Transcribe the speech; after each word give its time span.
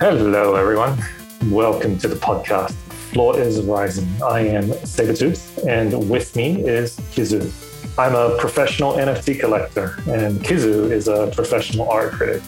Hello, 0.00 0.54
everyone. 0.54 0.98
Welcome 1.50 1.98
to 1.98 2.08
the 2.08 2.16
podcast. 2.16 2.72
Floor 3.12 3.38
is 3.38 3.60
rising. 3.60 4.08
I 4.24 4.40
am 4.40 4.70
Sabertooth, 4.70 5.62
and 5.68 6.08
with 6.08 6.34
me 6.34 6.64
is 6.66 6.96
Kizu. 7.12 7.52
I'm 7.98 8.14
a 8.14 8.34
professional 8.38 8.94
NFT 8.94 9.38
collector, 9.38 9.96
and 10.08 10.40
Kizu 10.40 10.90
is 10.90 11.06
a 11.06 11.30
professional 11.34 11.86
art 11.90 12.12
critic. 12.12 12.42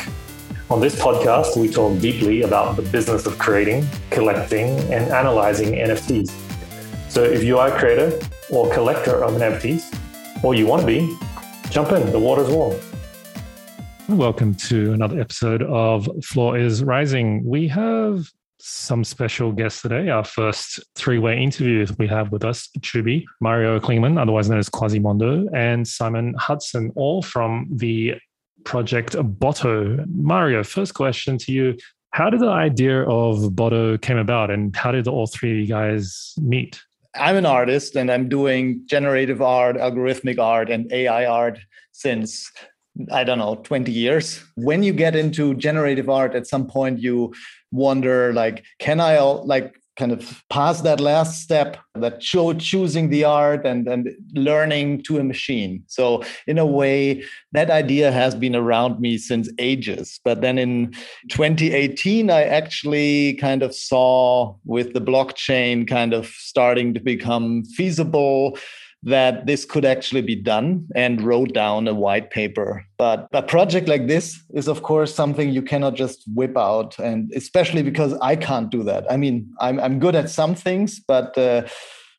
On 0.70 0.80
this 0.80 0.98
podcast, 0.98 1.58
we 1.58 1.68
talk 1.68 2.00
deeply 2.00 2.40
about 2.40 2.76
the 2.76 2.82
business 2.82 3.26
of 3.26 3.38
creating, 3.38 3.86
collecting, 4.08 4.70
and 4.90 5.12
analyzing 5.12 5.74
NFTs. 5.74 6.30
So 7.10 7.22
if 7.22 7.44
you 7.44 7.58
are 7.58 7.68
a 7.68 7.78
creator 7.78 8.18
or 8.48 8.72
collector 8.72 9.22
of 9.22 9.34
NFTs, 9.34 10.42
or 10.42 10.54
you 10.54 10.66
want 10.66 10.80
to 10.80 10.86
be, 10.86 11.18
jump 11.68 11.92
in, 11.92 12.12
the 12.12 12.18
water's 12.18 12.48
warm. 12.48 12.80
Welcome 14.12 14.54
to 14.56 14.92
another 14.92 15.18
episode 15.18 15.62
of 15.62 16.06
Floor 16.22 16.58
is 16.58 16.84
Rising. 16.84 17.42
We 17.46 17.66
have 17.68 18.26
some 18.58 19.04
special 19.04 19.52
guests 19.52 19.80
today. 19.80 20.10
Our 20.10 20.22
first 20.22 20.80
three 20.94 21.18
way 21.18 21.42
interview 21.42 21.86
we 21.98 22.06
have 22.08 22.30
with 22.30 22.44
us 22.44 22.68
Chubi, 22.80 23.24
Mario 23.40 23.80
Klingemann, 23.80 24.20
otherwise 24.20 24.50
known 24.50 24.58
as 24.58 24.68
Quasimondo, 24.68 25.48
and 25.54 25.88
Simon 25.88 26.34
Hudson, 26.38 26.92
all 26.94 27.22
from 27.22 27.66
the 27.70 28.16
project 28.64 29.12
Botto. 29.14 30.04
Mario, 30.14 30.62
first 30.62 30.92
question 30.92 31.38
to 31.38 31.50
you. 31.50 31.78
How 32.10 32.28
did 32.28 32.40
the 32.40 32.50
idea 32.50 33.04
of 33.04 33.38
Botto 33.54 34.00
came 34.00 34.18
about 34.18 34.50
and 34.50 34.76
how 34.76 34.92
did 34.92 35.08
all 35.08 35.26
three 35.26 35.52
of 35.52 35.56
you 35.56 35.66
guys 35.66 36.34
meet? 36.38 36.82
I'm 37.14 37.36
an 37.36 37.46
artist 37.46 37.96
and 37.96 38.10
I'm 38.10 38.28
doing 38.28 38.82
generative 38.84 39.40
art, 39.40 39.76
algorithmic 39.76 40.38
art, 40.38 40.70
and 40.70 40.92
AI 40.92 41.24
art 41.24 41.58
since 41.92 42.50
I 43.10 43.24
don't 43.24 43.38
know, 43.38 43.56
20 43.56 43.90
years. 43.90 44.44
When 44.54 44.82
you 44.82 44.92
get 44.92 45.16
into 45.16 45.54
generative 45.54 46.10
art, 46.10 46.34
at 46.34 46.46
some 46.46 46.66
point 46.66 47.00
you 47.00 47.32
wonder, 47.70 48.32
like, 48.32 48.64
can 48.78 49.00
I 49.00 49.18
like 49.20 49.74
kind 49.96 50.12
of 50.12 50.42
pass 50.48 50.80
that 50.80 51.00
last 51.00 51.42
step 51.42 51.76
that 51.94 52.22
show 52.22 52.54
choosing 52.54 53.10
the 53.10 53.24
art 53.24 53.66
and, 53.66 53.86
and 53.86 54.10
learning 54.32 55.02
to 55.02 55.18
a 55.18 55.24
machine. 55.24 55.82
So 55.86 56.24
in 56.46 56.56
a 56.58 56.64
way, 56.64 57.24
that 57.52 57.70
idea 57.70 58.10
has 58.10 58.34
been 58.34 58.56
around 58.56 59.00
me 59.00 59.18
since 59.18 59.50
ages. 59.58 60.18
But 60.24 60.40
then 60.40 60.56
in 60.56 60.92
2018, 61.28 62.30
I 62.30 62.44
actually 62.44 63.34
kind 63.34 63.62
of 63.62 63.74
saw 63.74 64.54
with 64.64 64.94
the 64.94 65.00
blockchain 65.00 65.86
kind 65.86 66.14
of 66.14 66.26
starting 66.26 66.94
to 66.94 67.00
become 67.00 67.64
feasible 67.64 68.58
that 69.04 69.46
this 69.46 69.64
could 69.64 69.84
actually 69.84 70.22
be 70.22 70.36
done 70.36 70.86
and 70.94 71.22
wrote 71.22 71.52
down 71.52 71.88
a 71.88 71.94
white 71.94 72.30
paper. 72.30 72.84
But 72.98 73.26
a 73.32 73.42
project 73.42 73.88
like 73.88 74.06
this 74.06 74.40
is, 74.54 74.68
of 74.68 74.82
course, 74.82 75.14
something 75.14 75.50
you 75.50 75.62
cannot 75.62 75.94
just 75.94 76.24
whip 76.34 76.56
out, 76.56 76.98
and 76.98 77.32
especially 77.34 77.82
because 77.82 78.14
I 78.22 78.36
can't 78.36 78.70
do 78.70 78.82
that. 78.84 79.10
I 79.10 79.16
mean, 79.16 79.52
I'm 79.60 79.80
I'm 79.80 79.98
good 79.98 80.14
at 80.14 80.30
some 80.30 80.54
things, 80.54 81.00
but 81.00 81.36
uh, 81.36 81.66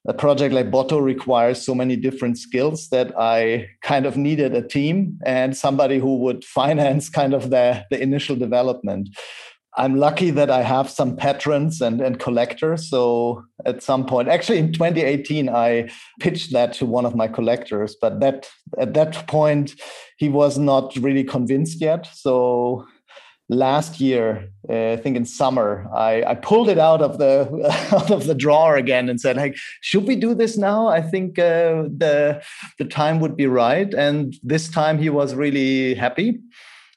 a 0.06 0.14
project 0.14 0.54
like 0.54 0.70
Botto 0.70 1.02
requires 1.02 1.62
so 1.62 1.74
many 1.74 1.96
different 1.96 2.38
skills 2.38 2.90
that 2.90 3.14
I 3.18 3.70
kind 3.82 4.06
of 4.06 4.18
needed 4.18 4.54
a 4.54 4.68
team 4.68 5.18
and 5.26 5.56
somebody 5.56 5.98
who 6.00 6.18
would 6.18 6.44
finance 6.60 7.10
kind 7.10 7.34
of 7.34 7.50
the 7.50 7.86
the 7.90 8.02
initial 8.02 8.36
development. 8.36 9.10
I'm 9.76 9.96
lucky 9.96 10.30
that 10.32 10.52
I 10.52 10.62
have 10.62 10.90
some 10.90 11.16
patrons 11.16 11.82
and, 11.82 12.00
and 12.00 12.20
collectors. 12.20 12.90
So 12.90 13.44
at 13.66 13.82
some 13.82 14.06
point, 14.06 14.28
actually 14.28 14.60
in 14.60 14.72
2018, 14.72 15.50
I 15.50 15.90
pitched 16.20 16.54
that 16.54 16.74
to 16.74 16.86
one 16.86 17.06
of 17.06 17.16
my 17.16 17.28
collectors, 17.28 17.96
but 18.00 18.20
that 18.20 18.50
at 18.78 18.94
that 18.94 19.28
point 19.28 19.74
he 20.18 20.30
was 20.30 20.58
not 20.58 20.96
really 20.98 21.24
convinced 21.24 21.82
yet. 21.82 22.08
So 22.14 22.86
last 23.50 24.00
year, 24.00 24.50
uh, 24.70 24.92
I 24.92 24.98
think 24.98 25.18
in 25.18 25.26
summer, 25.26 25.88
I, 25.94 26.24
I 26.24 26.36
pulled 26.36 26.70
it 26.70 26.78
out 26.78 27.02
of 27.02 27.18
the 27.18 27.50
out 27.92 28.12
of 28.12 28.28
the 28.28 28.36
drawer 28.36 28.76
again 28.76 29.10
and 29.10 29.20
said, 29.20 29.38
"Like, 29.38 29.56
should 29.82 30.08
we 30.08 30.16
do 30.16 30.34
this 30.34 30.58
now? 30.58 30.88
I 30.88 31.02
think 31.02 31.40
uh, 31.40 31.84
the 31.98 32.44
the 32.78 32.86
time 32.86 33.20
would 33.20 33.36
be 33.36 33.48
right." 33.48 33.94
And 33.94 34.36
this 34.44 34.70
time 34.70 34.98
he 34.98 35.10
was 35.10 35.36
really 35.36 35.96
happy 35.96 36.40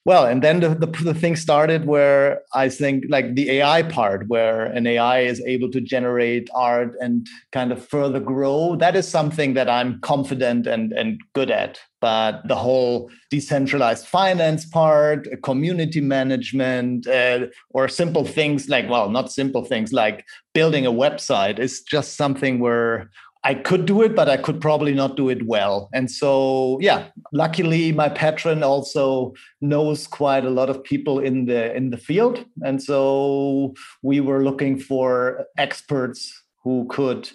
well 0.06 0.24
and 0.24 0.42
then 0.42 0.60
the, 0.60 0.70
the, 0.70 0.86
the, 0.86 1.12
thing 1.12 1.36
started 1.36 1.84
where 1.84 2.40
i 2.54 2.68
think 2.68 3.04
like 3.08 3.34
the 3.34 3.50
ai 3.50 3.82
part 3.82 4.26
where 4.28 4.64
an 4.66 4.86
ai 4.86 5.20
is 5.20 5.42
able 5.46 5.70
to 5.70 5.80
generate 5.80 6.48
art 6.54 6.94
and 7.00 7.26
kind 7.52 7.72
of 7.72 7.86
further 7.86 8.20
grow 8.20 8.76
that 8.76 8.96
is 8.96 9.06
something 9.06 9.52
that 9.52 9.68
i'm 9.68 10.00
confident 10.00 10.66
and, 10.66 10.92
and 10.92 11.20
good 11.34 11.50
at. 11.50 11.80
But 12.00 12.46
the 12.46 12.54
whole 12.54 13.10
decentralized 13.30 14.06
finance 14.06 14.64
part 14.64 15.26
community 15.42 16.00
management 16.00 17.06
uh, 17.06 17.46
or 17.70 17.88
simple 17.88 18.24
things 18.24 18.68
like 18.68 18.88
well 18.88 19.10
not 19.10 19.32
simple 19.32 19.64
things 19.64 19.92
like 19.92 20.24
building 20.54 20.86
a 20.86 20.92
website 20.92 21.58
is 21.58 21.82
just 21.82 22.16
something 22.16 22.60
where 22.60 23.10
I 23.46 23.54
could 23.54 23.86
do 23.86 24.02
it, 24.02 24.16
but 24.16 24.28
I 24.28 24.38
could 24.38 24.60
probably 24.60 24.92
not 24.92 25.16
do 25.16 25.28
it 25.28 25.46
well. 25.46 25.88
And 25.94 26.10
so, 26.10 26.78
yeah, 26.80 27.06
luckily 27.32 27.92
my 27.92 28.08
patron 28.08 28.64
also 28.64 29.34
knows 29.60 30.08
quite 30.08 30.44
a 30.44 30.50
lot 30.50 30.68
of 30.68 30.82
people 30.82 31.20
in 31.20 31.46
the 31.46 31.72
in 31.76 31.90
the 31.90 31.96
field, 31.96 32.44
and 32.62 32.82
so 32.82 33.74
we 34.02 34.18
were 34.18 34.42
looking 34.42 34.80
for 34.80 35.46
experts 35.58 36.42
who 36.64 36.88
could 36.90 37.30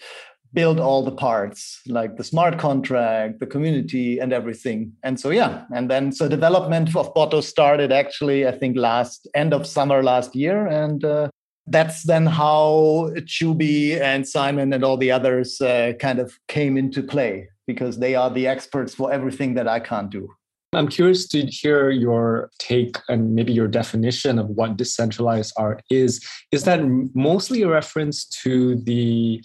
build 0.53 0.81
all 0.81 1.01
the 1.05 1.15
parts 1.15 1.79
like 1.87 2.17
the 2.17 2.25
smart 2.25 2.59
contract 2.59 3.39
the 3.39 3.47
community 3.47 4.19
and 4.19 4.33
everything. 4.33 4.91
And 5.03 5.17
so 5.17 5.29
yeah 5.29 5.63
and 5.73 5.89
then 5.89 6.11
so 6.11 6.27
development 6.27 6.93
of 6.93 7.13
Botto 7.13 7.41
started 7.41 7.89
actually 7.93 8.45
i 8.45 8.51
think 8.51 8.75
last 8.75 9.29
end 9.33 9.53
of 9.53 9.65
summer 9.65 10.03
last 10.03 10.35
year. 10.35 10.67
And 10.67 11.05
uh, 11.05 11.29
that's 11.67 12.03
then 12.03 12.25
how 12.25 13.11
Chubi 13.19 13.99
and 13.99 14.27
Simon 14.27 14.73
and 14.73 14.83
all 14.83 14.97
the 14.97 15.11
others 15.11 15.61
uh, 15.61 15.93
kind 15.99 16.19
of 16.19 16.37
came 16.47 16.77
into 16.77 17.03
play 17.03 17.49
because 17.67 17.99
they 17.99 18.15
are 18.15 18.29
the 18.29 18.47
experts 18.47 18.93
for 18.93 19.11
everything 19.11 19.53
that 19.53 19.67
I 19.67 19.79
can't 19.79 20.09
do. 20.09 20.29
I'm 20.73 20.87
curious 20.87 21.27
to 21.29 21.45
hear 21.45 21.89
your 21.89 22.49
take 22.57 22.97
and 23.09 23.35
maybe 23.35 23.51
your 23.51 23.67
definition 23.67 24.39
of 24.39 24.47
what 24.49 24.77
decentralized 24.77 25.53
art 25.57 25.83
is. 25.89 26.25
Is 26.51 26.63
that 26.63 26.81
mostly 27.13 27.61
a 27.63 27.67
reference 27.67 28.25
to 28.43 28.75
the 28.75 29.43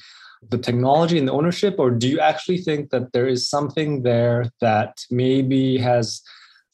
the 0.51 0.59
technology 0.59 1.19
and 1.19 1.27
the 1.27 1.33
ownership, 1.33 1.77
or 1.79 1.91
do 1.91 2.09
you 2.09 2.21
actually 2.21 2.59
think 2.59 2.91
that 2.91 3.13
there 3.13 3.27
is 3.27 3.51
something 3.51 4.03
there 4.03 4.51
that 4.61 5.05
maybe 5.11 5.79
has 5.79 6.23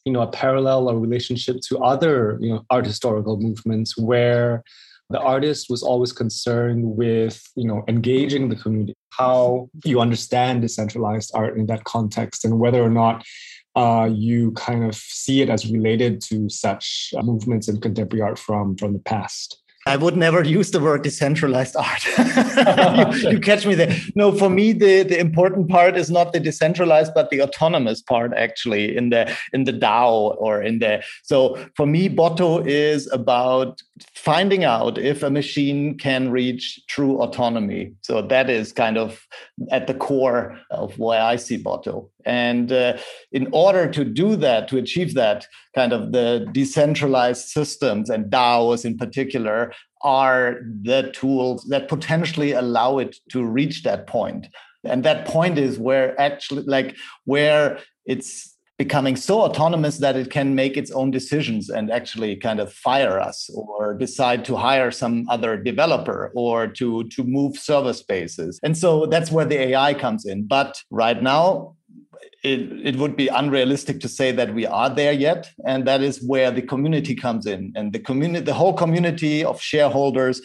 you 0.05 0.13
know 0.13 0.21
a 0.21 0.27
parallel 0.27 0.89
or 0.89 0.99
relationship 0.99 1.57
to 1.67 1.79
other 1.79 2.37
you 2.39 2.49
know 2.49 2.63
art 2.69 2.85
historical 2.85 3.39
movements 3.39 3.97
where 3.97 4.63
the 5.09 5.19
artist 5.19 5.67
was 5.69 5.83
always 5.83 6.11
concerned 6.11 6.83
with 6.85 7.41
you 7.55 7.67
know 7.67 7.83
engaging 7.87 8.49
the 8.49 8.55
community 8.55 8.95
how 9.11 9.69
you 9.83 9.99
understand 9.99 10.61
decentralized 10.61 11.31
art 11.33 11.57
in 11.57 11.65
that 11.67 11.83
context 11.83 12.45
and 12.45 12.59
whether 12.59 12.81
or 12.81 12.89
not 12.89 13.23
uh, 13.75 14.07
you 14.11 14.51
kind 14.51 14.83
of 14.83 14.95
see 14.95 15.41
it 15.41 15.49
as 15.49 15.71
related 15.71 16.21
to 16.21 16.47
such 16.47 17.13
movements 17.23 17.67
in 17.67 17.79
contemporary 17.79 18.21
art 18.21 18.37
from 18.37 18.75
from 18.77 18.93
the 18.93 18.99
past 18.99 19.62
I 19.85 19.97
would 19.97 20.15
never 20.15 20.43
use 20.43 20.71
the 20.71 20.79
word 20.79 21.03
decentralized 21.03 21.75
art. 21.75 22.05
you, 23.23 23.31
you, 23.31 23.39
catch 23.49 23.65
me 23.65 23.75
there. 23.75 23.95
No, 24.15 24.31
for 24.31 24.49
me, 24.49 24.71
the, 24.71 25.03
the 25.03 25.19
important 25.19 25.69
part 25.69 25.97
is 25.97 26.09
not 26.09 26.31
the 26.31 26.39
decentralized, 26.39 27.13
but 27.13 27.29
the 27.29 27.41
autonomous 27.41 28.01
part 28.01 28.33
actually 28.33 28.95
in 28.95 29.09
the 29.09 29.35
in 29.51 29.65
the 29.65 29.73
DAO 29.73 30.35
or 30.37 30.61
in 30.61 30.79
the 30.79 31.03
so 31.23 31.57
for 31.75 31.85
me, 31.85 32.09
Botto 32.09 32.65
is 32.65 33.11
about 33.11 33.81
finding 34.15 34.63
out 34.63 34.97
if 34.97 35.21
a 35.23 35.29
machine 35.29 35.97
can 35.97 36.31
reach 36.31 36.79
true 36.87 37.21
autonomy. 37.21 37.93
So 38.01 38.21
that 38.21 38.49
is 38.49 38.71
kind 38.71 38.97
of 38.97 39.27
at 39.71 39.87
the 39.87 39.93
core 39.93 40.57
of 40.71 40.97
why 40.97 41.19
I 41.19 41.35
see 41.35 41.61
Botto. 41.61 42.09
And 42.25 42.71
uh, 42.71 42.97
in 43.31 43.47
order 43.51 43.89
to 43.89 44.03
do 44.05 44.35
that, 44.37 44.67
to 44.69 44.77
achieve 44.77 45.13
that, 45.15 45.47
kind 45.75 45.93
of 45.93 46.11
the 46.11 46.47
decentralized 46.51 47.47
systems 47.47 48.09
and 48.09 48.31
DAOs 48.31 48.85
in 48.85 48.97
particular 48.97 49.73
are 50.03 50.61
the 50.81 51.11
tools 51.13 51.65
that 51.69 51.87
potentially 51.87 52.51
allow 52.51 52.97
it 52.99 53.17
to 53.29 53.43
reach 53.43 53.83
that 53.83 54.07
point. 54.07 54.47
And 54.83 55.03
that 55.05 55.25
point 55.25 55.57
is 55.57 55.79
where 55.79 56.19
actually, 56.19 56.63
like, 56.63 56.95
where 57.25 57.79
it's 58.05 58.53
becoming 58.77 59.15
so 59.15 59.41
autonomous 59.41 59.99
that 59.99 60.15
it 60.15 60.31
can 60.31 60.55
make 60.55 60.75
its 60.77 60.91
own 60.91 61.11
decisions 61.11 61.69
and 61.69 61.91
actually 61.91 62.35
kind 62.35 62.59
of 62.59 62.73
fire 62.73 63.19
us 63.19 63.49
or 63.53 63.93
decide 63.93 64.43
to 64.43 64.55
hire 64.55 64.91
some 64.91 65.27
other 65.29 65.55
developer 65.55 66.31
or 66.35 66.67
to 66.67 67.03
to 67.09 67.23
move 67.23 67.55
server 67.57 67.93
spaces 67.93 68.59
and 68.63 68.75
so 68.75 69.05
that's 69.05 69.31
where 69.31 69.45
the 69.45 69.59
ai 69.67 69.93
comes 69.93 70.25
in 70.25 70.45
but 70.47 70.81
right 70.89 71.21
now 71.21 71.75
it, 72.43 72.59
it 72.83 72.95
would 72.97 73.15
be 73.15 73.27
unrealistic 73.27 73.99
to 74.01 74.09
say 74.09 74.31
that 74.31 74.53
we 74.53 74.65
are 74.65 74.89
there 74.89 75.13
yet 75.13 75.49
and 75.65 75.87
that 75.87 76.01
is 76.01 76.23
where 76.23 76.51
the 76.51 76.61
community 76.61 77.15
comes 77.15 77.45
in 77.45 77.71
and 77.75 77.93
the 77.93 77.99
community 77.99 78.43
the 78.43 78.53
whole 78.53 78.73
community 78.73 79.43
of 79.43 79.61
shareholders 79.61 80.41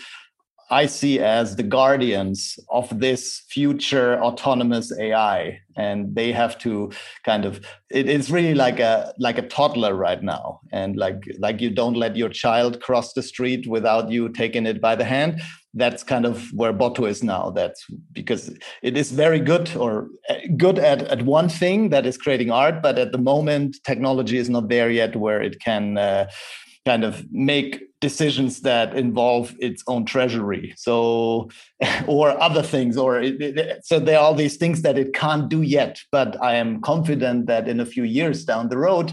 I 0.70 0.86
see 0.86 1.18
as 1.18 1.56
the 1.56 1.62
guardians 1.62 2.58
of 2.70 3.00
this 3.00 3.42
future 3.48 4.22
autonomous 4.22 4.92
AI, 4.98 5.60
and 5.76 6.14
they 6.14 6.30
have 6.32 6.58
to 6.58 6.92
kind 7.24 7.46
of. 7.46 7.64
It 7.90 8.08
is 8.08 8.30
really 8.30 8.54
like 8.54 8.78
a 8.78 9.14
like 9.18 9.38
a 9.38 9.48
toddler 9.48 9.94
right 9.94 10.22
now, 10.22 10.60
and 10.70 10.96
like 10.96 11.22
like 11.38 11.62
you 11.62 11.70
don't 11.70 11.96
let 11.96 12.16
your 12.16 12.28
child 12.28 12.82
cross 12.82 13.14
the 13.14 13.22
street 13.22 13.66
without 13.66 14.10
you 14.10 14.28
taking 14.28 14.66
it 14.66 14.80
by 14.80 14.94
the 14.94 15.04
hand. 15.04 15.40
That's 15.74 16.02
kind 16.02 16.24
of 16.24 16.48
where 16.52 16.72
Botto 16.72 17.08
is 17.08 17.22
now. 17.22 17.50
That's 17.50 17.84
because 18.12 18.56
it 18.82 18.96
is 18.96 19.12
very 19.12 19.38
good 19.38 19.74
or 19.76 20.08
uh, 20.28 20.36
good 20.56 20.78
at 20.78 21.02
at 21.02 21.22
one 21.22 21.48
thing 21.48 21.90
that 21.90 22.06
is 22.06 22.16
creating 22.16 22.50
art, 22.50 22.82
but 22.82 22.98
at 22.98 23.12
the 23.12 23.18
moment 23.18 23.76
technology 23.84 24.38
is 24.38 24.48
not 24.48 24.68
there 24.68 24.90
yet 24.90 25.16
where 25.16 25.42
it 25.42 25.60
can. 25.60 25.98
Uh, 25.98 26.28
kind 26.88 27.04
of 27.04 27.30
make 27.30 27.82
decisions 28.00 28.62
that 28.62 28.96
involve 28.96 29.54
its 29.58 29.82
own 29.88 30.06
treasury 30.06 30.72
so 30.76 31.48
or 32.06 32.40
other 32.40 32.62
things 32.62 32.96
or 32.96 33.20
it, 33.20 33.40
it, 33.42 33.84
so 33.84 33.98
there 33.98 34.18
are 34.18 34.24
all 34.24 34.34
these 34.34 34.56
things 34.56 34.80
that 34.82 34.96
it 34.96 35.12
can't 35.12 35.50
do 35.50 35.60
yet 35.60 36.00
but 36.10 36.40
i 36.42 36.54
am 36.54 36.80
confident 36.80 37.46
that 37.46 37.68
in 37.68 37.78
a 37.78 37.84
few 37.84 38.04
years 38.04 38.44
down 38.44 38.70
the 38.70 38.78
road 38.78 39.12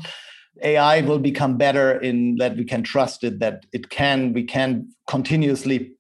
ai 0.64 1.02
will 1.02 1.20
become 1.20 1.58
better 1.58 2.00
in 2.00 2.38
that 2.38 2.56
we 2.56 2.64
can 2.64 2.82
trust 2.82 3.26
it 3.26 3.40
that 3.40 3.66
it 3.74 3.90
can 3.90 4.32
we 4.32 4.44
can 4.44 4.88
continuously 5.08 5.92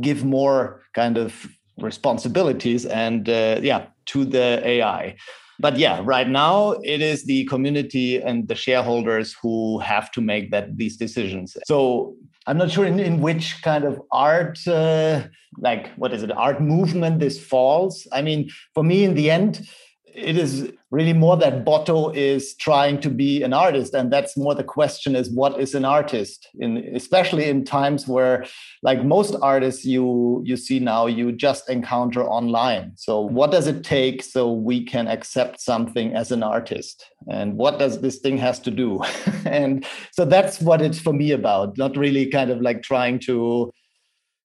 give 0.00 0.24
more 0.24 0.82
kind 0.94 1.16
of 1.18 1.46
responsibilities 1.78 2.84
and 2.84 3.28
uh, 3.28 3.58
yeah 3.62 3.86
to 4.06 4.24
the 4.24 4.60
ai 4.66 5.16
but 5.60 5.78
yeah 5.78 6.00
right 6.04 6.28
now 6.28 6.72
it 6.82 7.00
is 7.00 7.24
the 7.24 7.44
community 7.44 8.20
and 8.20 8.48
the 8.48 8.54
shareholders 8.54 9.36
who 9.42 9.78
have 9.80 10.10
to 10.12 10.20
make 10.20 10.50
that 10.50 10.76
these 10.76 10.96
decisions. 10.96 11.56
So 11.66 12.14
i'm 12.46 12.56
not 12.56 12.70
sure 12.70 12.86
in, 12.86 12.98
in 12.98 13.20
which 13.20 13.62
kind 13.62 13.84
of 13.84 14.00
art 14.12 14.58
uh, 14.66 15.24
like 15.58 15.92
what 15.96 16.12
is 16.12 16.22
it 16.22 16.32
art 16.32 16.60
movement 16.60 17.20
this 17.20 17.38
falls. 17.38 18.06
I 18.12 18.22
mean 18.22 18.50
for 18.74 18.82
me 18.82 19.04
in 19.04 19.14
the 19.14 19.30
end 19.30 19.68
it 20.14 20.36
is 20.36 20.72
really 20.90 21.12
more 21.12 21.36
that 21.36 21.64
Botto 21.64 22.14
is 22.14 22.54
trying 22.56 23.00
to 23.00 23.10
be 23.10 23.42
an 23.42 23.52
artist, 23.52 23.94
and 23.94 24.12
that's 24.12 24.36
more 24.36 24.54
the 24.54 24.64
question: 24.64 25.14
is 25.16 25.30
what 25.30 25.60
is 25.60 25.74
an 25.74 25.84
artist? 25.84 26.48
In 26.58 26.78
especially 26.94 27.48
in 27.48 27.64
times 27.64 28.06
where, 28.08 28.44
like 28.82 29.04
most 29.04 29.36
artists 29.42 29.84
you 29.84 30.42
you 30.44 30.56
see 30.56 30.78
now, 30.80 31.06
you 31.06 31.32
just 31.32 31.68
encounter 31.68 32.24
online. 32.24 32.92
So 32.96 33.20
what 33.20 33.50
does 33.50 33.66
it 33.66 33.84
take 33.84 34.22
so 34.22 34.52
we 34.52 34.84
can 34.84 35.08
accept 35.08 35.60
something 35.60 36.14
as 36.14 36.32
an 36.32 36.42
artist, 36.42 37.04
and 37.28 37.56
what 37.56 37.78
does 37.78 38.00
this 38.00 38.18
thing 38.18 38.38
has 38.38 38.58
to 38.60 38.70
do? 38.70 39.02
and 39.44 39.86
so 40.12 40.24
that's 40.24 40.60
what 40.60 40.82
it's 40.82 41.00
for 41.00 41.12
me 41.12 41.32
about. 41.32 41.78
Not 41.78 41.96
really 41.96 42.26
kind 42.26 42.50
of 42.50 42.60
like 42.60 42.82
trying 42.82 43.18
to 43.20 43.72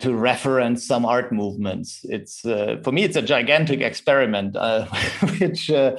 to 0.06 0.16
reference 0.16 0.86
some 0.86 1.04
art 1.04 1.32
movements. 1.32 2.02
It's 2.04 2.46
uh, 2.46 2.78
for 2.84 2.92
me, 2.92 3.04
it's 3.04 3.18
a 3.18 3.24
gigantic 3.24 3.82
experiment, 3.82 4.56
uh, 4.56 4.86
which 5.40 5.72
uh, 5.72 5.98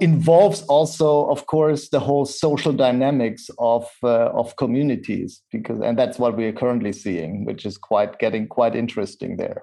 involves 0.00 0.62
also, 0.62 1.26
of 1.30 1.46
course, 1.46 1.88
the 1.88 2.00
whole 2.00 2.26
social 2.26 2.72
dynamics 2.72 3.48
of 3.58 3.88
uh, 4.02 4.40
of 4.40 4.56
communities, 4.56 5.42
because 5.52 5.80
and 5.80 5.96
that's 5.96 6.18
what 6.18 6.36
we 6.36 6.46
are 6.46 6.52
currently 6.52 6.92
seeing, 6.92 7.44
which 7.44 7.64
is 7.64 7.78
quite 7.78 8.18
getting 8.18 8.48
quite 8.48 8.74
interesting 8.74 9.36
there. 9.36 9.62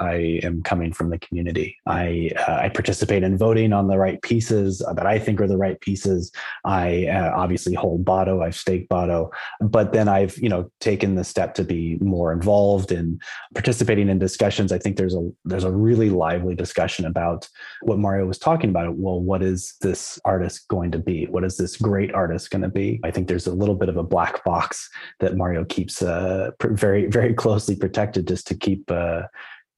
I 0.00 0.40
am 0.42 0.62
coming 0.62 0.92
from 0.92 1.10
the 1.10 1.18
community. 1.18 1.76
I 1.86 2.30
uh, 2.48 2.60
I 2.62 2.68
participate 2.70 3.22
in 3.22 3.36
voting 3.36 3.72
on 3.74 3.86
the 3.86 3.98
right 3.98 4.20
pieces 4.22 4.78
that 4.78 5.06
I 5.06 5.18
think 5.18 5.40
are 5.40 5.46
the 5.46 5.58
right 5.58 5.78
pieces. 5.80 6.32
I 6.64 7.06
uh, 7.06 7.32
obviously 7.36 7.74
hold 7.74 8.04
Botto. 8.04 8.42
I've 8.42 8.56
staked 8.56 8.88
Botto, 8.88 9.30
but 9.60 9.92
then 9.92 10.08
I've 10.08 10.36
you 10.38 10.48
know 10.48 10.70
taken 10.80 11.16
the 11.16 11.24
step 11.24 11.54
to 11.54 11.64
be 11.64 11.98
more 12.00 12.32
involved 12.32 12.92
in 12.92 13.20
participating 13.54 14.08
in 14.08 14.18
discussions. 14.18 14.72
I 14.72 14.78
think 14.78 14.96
there's 14.96 15.14
a 15.14 15.30
there's 15.44 15.64
a 15.64 15.70
really 15.70 16.08
lively 16.08 16.54
discussion 16.54 17.04
about 17.04 17.46
what 17.82 17.98
Mario 17.98 18.24
was 18.24 18.38
talking 18.38 18.70
about. 18.70 18.96
Well, 18.96 19.20
what 19.20 19.42
is 19.42 19.74
this 19.82 20.18
artist 20.24 20.66
going 20.68 20.92
to 20.92 20.98
be? 20.98 21.26
What 21.26 21.44
is 21.44 21.58
this 21.58 21.76
great 21.76 22.14
artist 22.14 22.50
going 22.50 22.62
to 22.62 22.68
be? 22.68 23.00
I 23.04 23.10
think 23.10 23.28
there's 23.28 23.46
a 23.46 23.54
little 23.54 23.74
bit 23.74 23.90
of 23.90 23.98
a 23.98 24.02
black 24.02 24.42
box 24.44 24.88
that 25.18 25.36
Mario 25.36 25.64
keeps 25.66 26.00
uh, 26.00 26.52
very 26.62 27.06
very 27.06 27.34
closely 27.34 27.76
protected 27.76 28.26
just 28.26 28.46
to 28.46 28.54
keep 28.54 28.90
uh, 28.90 29.22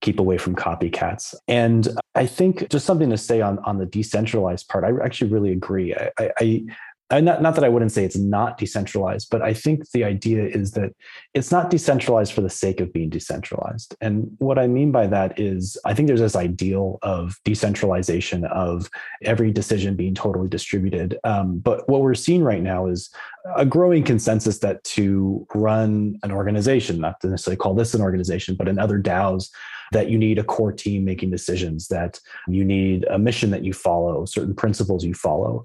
keep 0.03 0.21
away 0.21 0.37
from 0.37 0.55
copycats. 0.55 1.35
And 1.49 1.89
I 2.15 2.27
think 2.27 2.69
just 2.69 2.85
something 2.85 3.09
to 3.11 3.17
say 3.17 3.41
on 3.41 3.59
on 3.61 3.79
the 3.79 3.87
decentralized 3.87 4.69
part. 4.69 4.85
I 4.85 5.03
actually 5.03 5.31
really 5.31 5.53
agree. 5.53 5.95
I, 5.95 6.11
I, 6.19 6.65
I 7.11 7.21
not, 7.21 7.43
not 7.43 7.55
that 7.57 7.65
I 7.65 7.69
wouldn't 7.69 7.93
say 7.93 8.05
it's 8.05 8.17
not 8.17 8.57
decentralized, 8.57 9.29
but 9.31 9.43
I 9.43 9.53
think 9.53 9.91
the 9.91 10.03
idea 10.03 10.45
is 10.45 10.73
that 10.73 10.95
it's 11.35 11.53
not 11.53 11.69
decentralized 11.69 12.33
for 12.33 12.41
the 12.41 12.49
sake 12.49 12.81
of 12.81 12.93
being 12.93 13.11
decentralized. 13.11 13.95
And 14.01 14.35
what 14.39 14.59
I 14.59 14.67
mean 14.67 14.93
by 14.93 15.07
that 15.09 15.39
is 15.39 15.77
I 15.85 15.93
think 15.93 16.07
there's 16.07 16.21
this 16.21 16.37
ideal 16.37 16.99
of 17.03 17.39
decentralization 17.45 18.47
of 18.47 18.89
every 19.23 19.51
decision 19.53 19.95
being 19.95 20.15
totally 20.15 20.49
distributed. 20.49 21.19
Um, 21.23 21.59
but 21.59 21.87
what 21.87 22.01
we're 22.01 22.15
seeing 22.15 22.43
right 22.43 22.63
now 22.63 22.87
is 22.87 23.11
a 23.57 23.67
growing 23.67 24.05
consensus 24.05 24.59
that 24.59 24.83
to 24.85 25.47
run 25.55 26.19
an 26.23 26.31
organization, 26.31 27.01
not 27.01 27.21
to 27.21 27.29
necessarily 27.29 27.57
call 27.57 27.75
this 27.75 27.95
an 27.95 28.01
organization, 28.01 28.55
but 28.55 28.69
in 28.69 28.79
other 28.79 29.01
DAOs, 29.01 29.51
that 29.93 30.09
you 30.09 30.17
need 30.17 30.39
a 30.39 30.45
core 30.45 30.73
team 30.73 31.05
making 31.05 31.31
decisions, 31.31 31.89
that 31.89 32.19
you 32.49 32.65
need 32.65 33.05
a 33.11 33.19
mission 33.19 33.51
that 33.51 33.65
you 33.65 33.73
follow, 33.73 34.25
certain 34.25 34.55
principles 34.55 35.05
you 35.05 35.13
follow. 35.13 35.65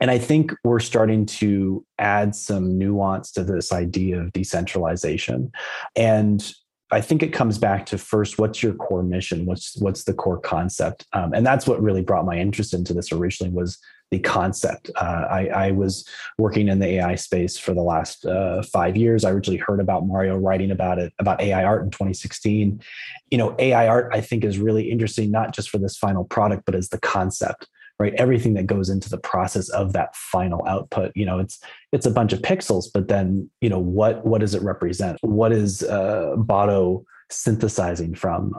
And 0.00 0.10
I 0.10 0.18
think 0.18 0.52
we're 0.64 0.80
starting 0.80 1.24
to 1.26 1.84
add 1.98 2.34
some 2.34 2.76
nuance 2.78 3.30
to 3.32 3.44
this 3.44 3.72
idea 3.72 4.20
of 4.20 4.32
decentralization. 4.32 5.52
And 5.94 6.52
I 6.90 7.00
think 7.00 7.22
it 7.22 7.32
comes 7.32 7.58
back 7.58 7.86
to 7.86 7.98
first, 7.98 8.38
what's 8.38 8.62
your 8.62 8.74
core 8.74 9.04
mission? 9.04 9.46
What's 9.46 9.76
what's 9.80 10.04
the 10.04 10.14
core 10.14 10.40
concept? 10.40 11.06
Um, 11.12 11.32
and 11.32 11.46
that's 11.46 11.66
what 11.66 11.80
really 11.80 12.02
brought 12.02 12.26
my 12.26 12.36
interest 12.36 12.74
into 12.74 12.92
this 12.92 13.12
originally 13.12 13.52
was 13.52 13.78
the 14.10 14.18
concept. 14.18 14.90
Uh, 14.96 15.26
I, 15.30 15.46
I, 15.46 15.70
was 15.70 16.04
working 16.36 16.68
in 16.68 16.80
the 16.80 16.86
AI 16.86 17.14
space 17.14 17.56
for 17.56 17.74
the 17.74 17.82
last 17.82 18.26
uh, 18.26 18.62
five 18.62 18.96
years. 18.96 19.24
I 19.24 19.30
originally 19.30 19.58
heard 19.58 19.80
about 19.80 20.06
Mario 20.06 20.36
writing 20.36 20.72
about 20.72 20.98
it 20.98 21.12
about 21.18 21.40
AI 21.40 21.62
art 21.62 21.84
in 21.84 21.90
2016. 21.90 22.82
You 23.30 23.38
know, 23.38 23.54
AI 23.58 23.86
art 23.86 24.10
I 24.12 24.20
think 24.20 24.44
is 24.44 24.58
really 24.58 24.90
interesting, 24.90 25.30
not 25.30 25.54
just 25.54 25.70
for 25.70 25.78
this 25.78 25.96
final 25.96 26.24
product, 26.24 26.64
but 26.66 26.74
as 26.74 26.88
the 26.88 26.98
concept 26.98 27.68
right 28.00 28.14
everything 28.14 28.54
that 28.54 28.66
goes 28.66 28.88
into 28.88 29.08
the 29.10 29.18
process 29.18 29.68
of 29.68 29.92
that 29.92 30.16
final 30.16 30.66
output 30.66 31.12
you 31.14 31.26
know 31.26 31.38
it's 31.38 31.60
it's 31.92 32.06
a 32.06 32.10
bunch 32.10 32.32
of 32.32 32.40
pixels 32.40 32.86
but 32.92 33.08
then 33.08 33.48
you 33.60 33.68
know 33.68 33.78
what 33.78 34.24
what 34.24 34.40
does 34.40 34.54
it 34.54 34.62
represent 34.62 35.18
what 35.20 35.52
is 35.52 35.82
uh, 35.82 36.34
Botto 36.36 37.04
synthesizing 37.30 38.14
from 38.14 38.54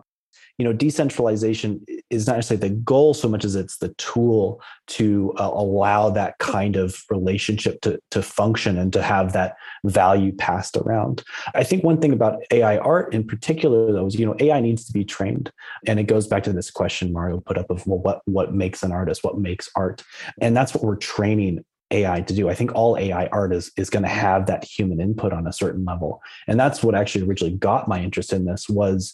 you 0.61 0.65
know 0.67 0.73
decentralization 0.73 1.83
is 2.11 2.27
not 2.27 2.35
necessarily 2.35 2.69
the 2.69 2.75
goal 2.75 3.15
so 3.15 3.27
much 3.27 3.43
as 3.43 3.55
it's 3.55 3.77
the 3.77 3.89
tool 3.95 4.61
to 4.85 5.33
uh, 5.39 5.49
allow 5.51 6.11
that 6.11 6.37
kind 6.37 6.75
of 6.75 7.03
relationship 7.09 7.81
to, 7.81 7.99
to 8.11 8.21
function 8.21 8.77
and 8.77 8.93
to 8.93 9.01
have 9.01 9.33
that 9.33 9.55
value 9.85 10.31
passed 10.33 10.77
around. 10.77 11.23
I 11.55 11.63
think 11.63 11.83
one 11.83 11.99
thing 11.99 12.13
about 12.13 12.43
ai 12.51 12.77
art 12.77 13.11
in 13.11 13.25
particular 13.25 13.91
though 13.91 14.05
is 14.05 14.19
you 14.19 14.25
know 14.27 14.35
ai 14.39 14.59
needs 14.59 14.85
to 14.85 14.93
be 14.93 15.03
trained. 15.03 15.51
And 15.87 15.99
it 15.99 16.03
goes 16.03 16.27
back 16.27 16.43
to 16.43 16.53
this 16.53 16.69
question 16.69 17.11
mario 17.11 17.39
put 17.39 17.57
up 17.57 17.71
of 17.71 17.87
well 17.87 17.97
what 17.97 18.21
what 18.25 18.53
makes 18.53 18.83
an 18.83 18.91
artist? 18.91 19.23
What 19.23 19.39
makes 19.39 19.67
art? 19.75 20.03
And 20.39 20.55
that's 20.55 20.75
what 20.75 20.83
we're 20.83 20.95
training 20.95 21.65
AI 21.91 22.21
to 22.21 22.33
do. 22.33 22.49
I 22.49 22.55
think 22.55 22.73
all 22.73 22.97
AI 22.97 23.27
art 23.27 23.53
is, 23.53 23.71
is 23.77 23.89
going 23.89 24.03
to 24.03 24.09
have 24.09 24.47
that 24.47 24.63
human 24.63 24.99
input 24.99 25.33
on 25.33 25.47
a 25.47 25.53
certain 25.53 25.85
level. 25.85 26.21
And 26.47 26.59
that's 26.59 26.83
what 26.83 26.95
actually 26.95 27.25
originally 27.25 27.55
got 27.55 27.87
my 27.87 28.01
interest 28.01 28.33
in 28.33 28.45
this 28.45 28.69
was 28.69 29.13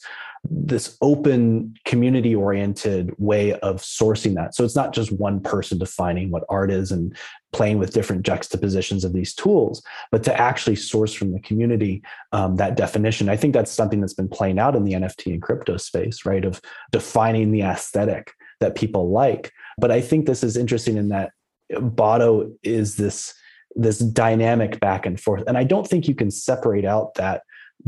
this 0.50 0.98
open 1.01 1.75
community 1.86 2.36
oriented 2.36 3.13
way 3.17 3.53
of 3.60 3.77
sourcing 3.77 4.36
that 4.36 4.55
so 4.55 4.63
it's 4.63 4.75
not 4.75 4.93
just 4.93 5.12
one 5.12 5.39
person 5.39 5.77
defining 5.77 6.31
what 6.31 6.43
art 6.50 6.72
is 6.72 6.91
and 6.91 7.15
playing 7.51 7.79
with 7.79 7.93
different 7.93 8.24
juxtapositions 8.24 9.03
of 9.03 9.13
these 9.13 9.34
tools 9.34 9.81
but 10.12 10.24
to 10.24 10.39
actually 10.39 10.75
source 10.75 11.13
from 11.13 11.34
the 11.34 11.39
community 11.41 12.01
um, 12.31 12.55
that 12.55 12.77
definition 12.77 13.29
i 13.29 13.36
think 13.36 13.53
that's 13.53 13.72
something 13.72 14.00
that's 14.00 14.13
been 14.13 14.29
playing 14.29 14.60
out 14.60 14.75
in 14.75 14.84
the 14.84 14.93
nft 14.93 15.25
and 15.25 15.41
crypto 15.41 15.77
space 15.77 16.25
right 16.25 16.46
of 16.46 16.62
defining 16.91 17.51
the 17.51 17.62
aesthetic 17.62 18.34
that 18.60 18.75
people 18.75 19.10
like 19.10 19.51
but 19.77 19.91
i 19.91 20.00
think 20.00 20.25
this 20.25 20.43
is 20.43 20.55
interesting 20.55 20.98
in 20.98 21.10
that 21.10 21.31
Botto 21.72 22.54
is 22.64 22.96
this 22.96 23.34
this 23.76 24.00
dynamic 24.00 24.80
back 24.80 25.06
and 25.06 25.20
forth. 25.20 25.44
And 25.48 25.58
i 25.58 25.64
don't 25.64 25.88
think 25.88 26.08
you 26.08 26.16
can 26.16 26.32
separate 26.32 26.86
out 26.86 27.14
that 27.16 27.44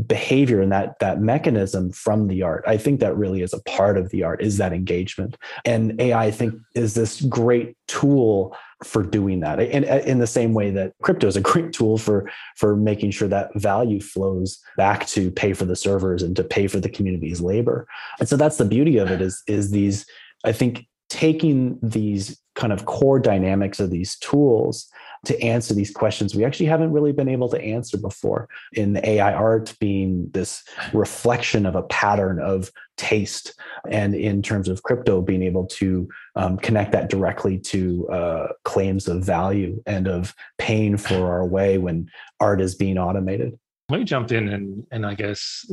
behavior 0.06 0.60
and 0.60 0.70
that 0.70 0.98
that 1.00 1.20
mechanism 1.20 1.90
from 1.90 2.28
the 2.28 2.42
art. 2.42 2.64
I 2.66 2.76
think 2.76 3.00
that 3.00 3.16
really 3.16 3.42
is 3.42 3.52
a 3.52 3.62
part 3.62 3.98
of 3.98 4.10
the 4.10 4.22
art 4.22 4.40
is 4.40 4.56
that 4.58 4.72
engagement. 4.72 5.36
And 5.64 6.00
ai 6.00 6.26
i 6.26 6.30
think 6.30 6.54
is 6.74 6.94
this 6.94 7.20
great 7.22 7.76
tool 7.88 8.56
for 8.84 9.02
doing 9.02 9.40
that. 9.40 9.60
And 9.60 9.84
in 9.84 10.18
the 10.20 10.26
same 10.26 10.54
way 10.54 10.70
that 10.70 10.94
crypto 11.02 11.26
is 11.26 11.36
a 11.36 11.40
great 11.52 11.72
tool 11.72 11.98
for 11.98 12.30
for 12.56 12.76
making 12.76 13.10
sure 13.10 13.28
that 13.28 13.50
value 13.56 14.00
flows 14.00 14.60
back 14.76 15.06
to 15.08 15.30
pay 15.30 15.52
for 15.52 15.64
the 15.64 15.76
servers 15.76 16.22
and 16.22 16.36
to 16.36 16.44
pay 16.44 16.66
for 16.66 16.80
the 16.80 16.88
community's 16.88 17.40
labor. 17.40 17.86
And 18.20 18.28
so 18.28 18.36
that's 18.36 18.56
the 18.56 18.64
beauty 18.64 18.96
of 18.98 19.10
it 19.10 19.20
is 19.20 19.42
is 19.46 19.70
these 19.70 20.06
i 20.44 20.52
think 20.52 20.86
taking 21.08 21.78
these 21.82 22.39
kind 22.54 22.72
of 22.72 22.84
core 22.86 23.18
dynamics 23.18 23.80
of 23.80 23.90
these 23.90 24.16
tools 24.16 24.90
to 25.24 25.38
answer 25.42 25.74
these 25.74 25.90
questions 25.90 26.34
we 26.34 26.44
actually 26.44 26.66
haven't 26.66 26.92
really 26.92 27.12
been 27.12 27.28
able 27.28 27.48
to 27.48 27.60
answer 27.60 27.98
before. 27.98 28.48
In 28.72 28.98
AI 29.04 29.32
art 29.32 29.74
being 29.78 30.30
this 30.32 30.62
reflection 30.92 31.66
of 31.66 31.74
a 31.76 31.82
pattern 31.82 32.40
of 32.40 32.70
taste, 32.96 33.54
and 33.90 34.14
in 34.14 34.42
terms 34.42 34.68
of 34.68 34.82
crypto 34.82 35.20
being 35.20 35.42
able 35.42 35.66
to 35.66 36.08
um, 36.36 36.56
connect 36.58 36.92
that 36.92 37.10
directly 37.10 37.58
to 37.58 38.08
uh, 38.08 38.48
claims 38.64 39.08
of 39.08 39.24
value 39.24 39.82
and 39.86 40.06
of 40.06 40.34
paying 40.58 40.96
for 40.96 41.30
our 41.32 41.46
way 41.46 41.78
when 41.78 42.10
art 42.40 42.60
is 42.60 42.74
being 42.74 42.98
automated. 42.98 43.58
Let 43.88 43.98
me 43.98 44.04
jump 44.04 44.32
in 44.32 44.48
and, 44.48 44.86
and 44.90 45.04
I 45.04 45.14
guess 45.14 45.70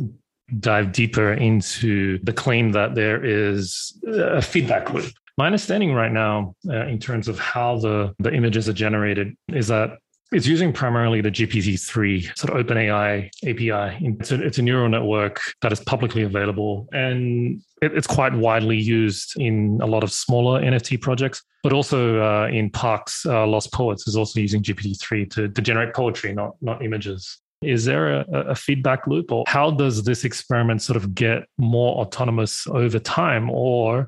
dive 0.60 0.92
deeper 0.92 1.34
into 1.34 2.20
the 2.24 2.34
claim 2.34 2.72
that 2.72 2.96
there 2.96 3.24
is 3.24 4.00
a 4.08 4.42
feedback 4.42 4.94
loop. 4.94 5.14
My 5.38 5.46
understanding 5.46 5.94
right 5.94 6.12
now, 6.12 6.56
uh, 6.68 6.88
in 6.88 6.98
terms 6.98 7.28
of 7.28 7.38
how 7.38 7.78
the, 7.78 8.16
the 8.18 8.34
images 8.34 8.68
are 8.68 8.74
generated, 8.74 9.38
is 9.50 9.68
that 9.68 10.00
it's 10.32 10.48
using 10.48 10.74
primarily 10.74 11.22
the 11.22 11.32
GPT-3 11.32 12.38
sort 12.38 12.60
of 12.60 12.66
OpenAI 12.66 13.30
API. 13.44 14.06
It's 14.20 14.32
a, 14.32 14.44
it's 14.44 14.58
a 14.58 14.62
neural 14.62 14.90
network 14.90 15.40
that 15.62 15.72
is 15.72 15.80
publicly 15.82 16.24
available, 16.24 16.90
and 16.92 17.62
it, 17.82 17.96
it's 17.96 18.08
quite 18.08 18.34
widely 18.34 18.78
used 18.78 19.40
in 19.40 19.80
a 19.82 19.86
lot 19.86 20.04
of 20.04 20.12
smaller 20.12 20.62
NFT 20.62 21.00
projects. 21.00 21.44
But 21.64 21.72
also 21.72 22.20
uh, 22.22 22.48
in 22.48 22.70
Pak's, 22.72 23.26
uh, 23.26 23.46
Lost 23.46 23.72
Poets 23.72 24.08
is 24.08 24.16
also 24.16 24.40
using 24.40 24.64
GPT-3 24.64 25.32
to, 25.32 25.50
to 25.50 25.62
generate 25.62 25.94
poetry, 25.94 26.34
not 26.34 26.56
not 26.62 26.84
images. 26.84 27.40
Is 27.62 27.86
there 27.86 28.22
a, 28.22 28.26
a, 28.50 28.56
feedback 28.56 29.08
loop, 29.08 29.32
or 29.32 29.44
how 29.48 29.72
does 29.72 30.04
this 30.04 30.24
experiment 30.24 30.82
sort 30.82 30.98
of 30.98 31.16
get 31.16 31.48
more 31.58 31.96
autonomous 31.96 32.68
over 32.68 33.00
time? 33.00 33.50
Or 33.50 34.08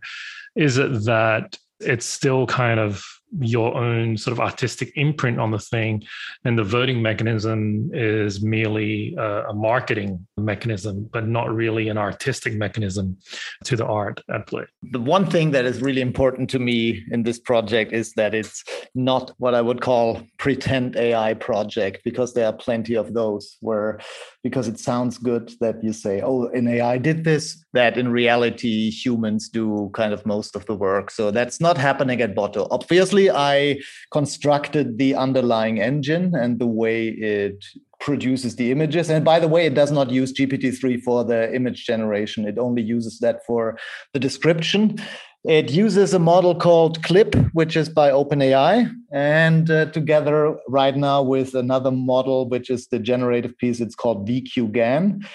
is 0.56 0.78
it 0.78 1.06
that 1.06 1.58
it's 1.80 2.06
still 2.06 2.46
kind 2.46 2.80
of 2.80 3.04
your 3.40 3.76
own 3.76 4.18
sort 4.18 4.32
of 4.32 4.40
artistic 4.40 4.92
imprint 4.96 5.40
on 5.40 5.52
the 5.52 5.60
thing. 5.60 6.04
And 6.46 6.58
the 6.58 6.64
voting 6.64 7.02
mechanism 7.02 7.92
is 7.94 8.42
merely 8.42 9.16
a, 9.18 9.50
a, 9.50 9.54
marketing 9.54 10.26
mechanism, 10.38 11.10
but 11.12 11.28
not 11.28 11.54
really 11.54 11.90
an 11.90 11.98
artistic 11.98 12.54
mechanism 12.56 13.18
to 13.66 13.76
the 13.76 13.86
art 13.86 14.22
at 14.34 14.48
play. 14.48 14.66
The 14.92 15.00
one 15.00 15.30
thing 15.30 15.52
that 15.52 15.66
is 15.66 15.82
really 15.82 16.02
important 16.02 16.50
to 16.52 16.60
me 16.60 17.04
in 17.12 17.24
this 17.24 17.40
project 17.40 17.94
is 17.94 18.14
that 18.14 18.34
it's 18.34 18.64
not 18.96 19.32
what 19.38 19.54
I 19.54 19.62
would 19.62 19.82
call 19.82 20.22
pretend 20.38 20.96
AI 20.96 21.34
project, 21.36 22.02
because 22.04 22.34
there 22.34 22.48
are 22.48 22.54
plenty 22.54 22.96
of 22.96 23.14
those 23.14 23.58
where 23.60 24.00
because 24.44 24.68
it 24.68 24.80
sounds 24.80 25.18
good 25.18 25.52
that 25.60 25.84
you 25.84 25.92
say, 25.92 26.22
oh, 26.22 26.48
an 26.48 26.68
AI 26.68 26.98
did 26.98 27.24
this, 27.24 27.64
that 27.74 27.98
in 27.98 28.10
reality 28.10 28.90
humans 28.90 29.50
do 29.50 29.90
kind 29.94 30.14
of 30.14 30.26
most 30.26 30.56
of 30.56 30.66
the 30.66 30.76
work. 30.76 31.12
So 31.12 31.30
that's 31.32 31.60
not 31.60 31.78
happening 31.78 32.22
at 32.22 32.36
Botto. 32.36 32.68
Obviously, 32.72 33.30
I 33.30 33.80
constructed 34.12 34.98
the 34.98 35.16
underlying 35.16 35.82
engine 35.82 36.34
and 36.36 36.60
the 36.60 36.68
way 36.68 37.10
it 37.10 37.66
produces 38.00 38.56
the 38.56 38.72
images. 38.72 39.10
And 39.10 39.26
by 39.26 39.40
the 39.40 39.48
way, 39.48 39.66
it 39.66 39.74
does 39.74 39.92
not 39.92 40.10
use 40.10 40.32
GPT-3 40.32 41.02
for 41.02 41.26
the 41.26 41.54
image 41.54 41.86
generation. 41.86 42.48
It 42.48 42.58
only 42.58 42.82
uses 42.82 43.20
that 43.20 43.46
for 43.46 43.78
the 44.14 44.20
description. 44.20 44.98
It 45.46 45.72
uses 45.72 46.14
a 46.14 46.20
model 46.20 46.54
called 46.54 47.02
Clip, 47.04 47.34
which 47.54 47.78
is 47.78 47.88
by 47.88 48.12
OpenAI, 48.12 48.94
and 49.12 49.72
uh, 49.72 49.86
together 49.86 50.58
right 50.68 50.96
now 50.96 51.22
with 51.24 51.56
another 51.56 51.92
model, 51.92 52.50
which 52.50 52.70
is 52.70 52.88
the 52.88 53.00
generative 53.00 53.58
piece, 53.58 53.80
it's 53.80 53.96
called 53.96 54.28
VQGAN. 54.28 55.26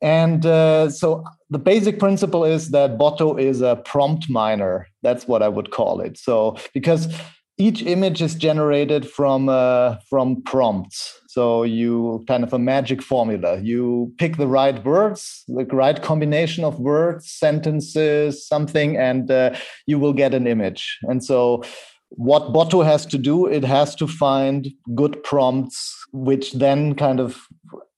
And 0.00 0.46
uh, 0.46 0.90
so 0.90 1.24
the 1.50 1.58
basic 1.58 1.98
principle 1.98 2.44
is 2.44 2.70
that 2.70 2.98
Botto 2.98 3.40
is 3.40 3.60
a 3.60 3.82
prompt 3.84 4.30
miner. 4.30 4.86
That's 5.02 5.26
what 5.26 5.42
I 5.42 5.48
would 5.48 5.72
call 5.72 6.00
it. 6.00 6.18
So 6.18 6.56
because 6.72 7.12
each 7.58 7.82
image 7.82 8.22
is 8.22 8.34
generated 8.36 9.08
from 9.08 9.48
uh, 9.48 9.96
from 10.08 10.42
prompts. 10.42 11.20
So 11.28 11.64
you 11.64 12.24
kind 12.28 12.44
of 12.44 12.52
a 12.52 12.58
magic 12.58 13.02
formula. 13.02 13.60
You 13.60 14.12
pick 14.18 14.36
the 14.36 14.46
right 14.46 14.82
words, 14.84 15.44
the 15.48 15.64
right 15.66 16.00
combination 16.00 16.64
of 16.64 16.78
words, 16.78 17.30
sentences, 17.30 18.46
something, 18.46 18.96
and 18.96 19.30
uh, 19.30 19.56
you 19.86 19.98
will 19.98 20.12
get 20.12 20.34
an 20.34 20.46
image. 20.46 20.98
And 21.02 21.22
so 21.22 21.64
what 22.10 22.52
Botto 22.54 22.84
has 22.84 23.04
to 23.06 23.18
do, 23.18 23.46
it 23.46 23.64
has 23.64 23.94
to 23.96 24.06
find 24.06 24.68
good 24.94 25.22
prompts, 25.24 25.94
which 26.12 26.52
then 26.52 26.94
kind 26.94 27.20
of 27.20 27.46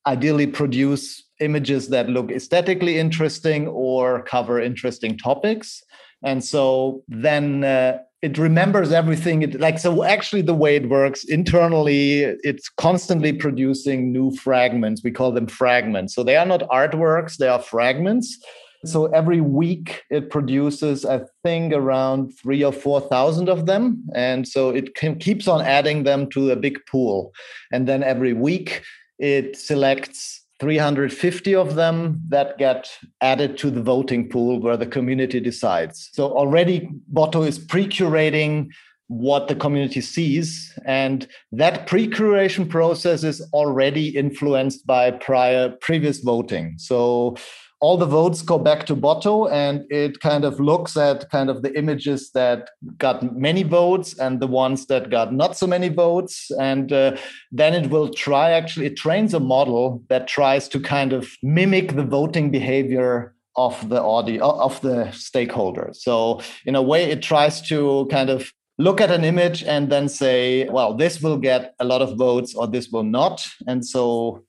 ideally 0.06 0.46
produce 0.46 1.22
images 1.40 1.88
that 1.88 2.08
look 2.08 2.30
aesthetically 2.30 2.98
interesting 2.98 3.68
or 3.68 4.22
cover 4.22 4.60
interesting 4.60 5.16
topics. 5.16 5.82
And 6.22 6.44
so 6.44 7.02
then 7.08 7.64
uh, 7.64 7.98
it 8.22 8.36
remembers 8.36 8.92
everything. 8.92 9.42
It 9.42 9.60
like 9.60 9.78
so 9.78 10.04
actually 10.04 10.42
the 10.42 10.54
way 10.54 10.76
it 10.76 10.88
works 10.88 11.24
internally 11.24 12.20
it's 12.42 12.68
constantly 12.68 13.32
producing 13.32 14.12
new 14.12 14.30
fragments. 14.36 15.02
We 15.02 15.10
call 15.10 15.32
them 15.32 15.46
fragments. 15.46 16.14
So 16.14 16.22
they 16.22 16.36
are 16.36 16.46
not 16.46 16.68
artworks 16.68 17.36
they 17.36 17.48
are 17.48 17.62
fragments. 17.62 18.38
So 18.84 19.06
every 19.06 19.42
week 19.42 20.04
it 20.10 20.30
produces 20.30 21.04
i 21.04 21.20
think 21.44 21.74
around 21.74 22.32
3 22.38 22.64
or 22.64 22.72
4000 22.72 23.48
of 23.48 23.66
them. 23.66 24.04
And 24.14 24.46
so 24.46 24.70
it 24.70 24.94
can, 24.94 25.18
keeps 25.18 25.48
on 25.48 25.62
adding 25.62 26.04
them 26.04 26.28
to 26.30 26.50
a 26.50 26.56
big 26.56 26.78
pool. 26.86 27.32
And 27.72 27.86
then 27.86 28.02
every 28.02 28.32
week 28.32 28.82
it 29.18 29.56
selects 29.56 30.39
350 30.60 31.54
of 31.54 31.74
them 31.74 32.20
that 32.28 32.58
get 32.58 32.90
added 33.22 33.56
to 33.58 33.70
the 33.70 33.82
voting 33.82 34.28
pool 34.28 34.60
where 34.60 34.76
the 34.76 34.86
community 34.86 35.40
decides. 35.40 36.10
So 36.12 36.30
already 36.32 36.90
Botto 37.12 37.46
is 37.46 37.58
pre-curating 37.58 38.68
what 39.08 39.48
the 39.48 39.56
community 39.56 40.00
sees 40.00 40.72
and 40.84 41.26
that 41.50 41.86
pre-curation 41.88 42.68
process 42.68 43.24
is 43.24 43.40
already 43.52 44.10
influenced 44.10 44.86
by 44.86 45.10
prior 45.10 45.70
previous 45.80 46.20
voting. 46.20 46.74
So 46.76 47.36
all 47.80 47.96
the 47.96 48.06
votes 48.06 48.42
go 48.42 48.58
back 48.58 48.84
to 48.86 48.94
Botto 48.94 49.50
and 49.50 49.84
it 49.90 50.20
kind 50.20 50.44
of 50.44 50.60
looks 50.60 50.96
at 50.96 51.30
kind 51.30 51.48
of 51.48 51.62
the 51.62 51.76
images 51.76 52.30
that 52.32 52.70
got 52.98 53.34
many 53.34 53.62
votes 53.62 54.18
and 54.18 54.38
the 54.38 54.46
ones 54.46 54.86
that 54.86 55.10
got 55.10 55.32
not 55.32 55.56
so 55.56 55.66
many 55.66 55.88
votes. 55.88 56.50
And 56.60 56.92
uh, 56.92 57.16
then 57.50 57.72
it 57.72 57.90
will 57.90 58.10
try 58.10 58.50
actually, 58.50 58.86
it 58.86 58.96
trains 58.96 59.32
a 59.32 59.40
model 59.40 60.02
that 60.08 60.28
tries 60.28 60.68
to 60.68 60.80
kind 60.80 61.14
of 61.14 61.30
mimic 61.42 61.96
the 61.96 62.04
voting 62.04 62.50
behavior 62.50 63.34
of 63.56 63.88
the 63.88 64.00
audio 64.00 64.60
of 64.60 64.80
the 64.82 65.06
stakeholders. 65.12 65.96
So 65.96 66.42
in 66.66 66.74
a 66.74 66.82
way, 66.82 67.04
it 67.04 67.22
tries 67.22 67.62
to 67.68 68.06
kind 68.10 68.28
of 68.28 68.52
look 68.78 69.00
at 69.00 69.10
an 69.10 69.24
image 69.24 69.62
and 69.64 69.90
then 69.90 70.08
say, 70.08 70.68
well, 70.68 70.94
this 70.94 71.20
will 71.20 71.36
get 71.36 71.74
a 71.80 71.84
lot 71.84 72.02
of 72.02 72.16
votes 72.16 72.54
or 72.54 72.66
this 72.66 72.88
will 72.90 73.04
not. 73.04 73.46
And 73.66 73.86
so 73.86 74.44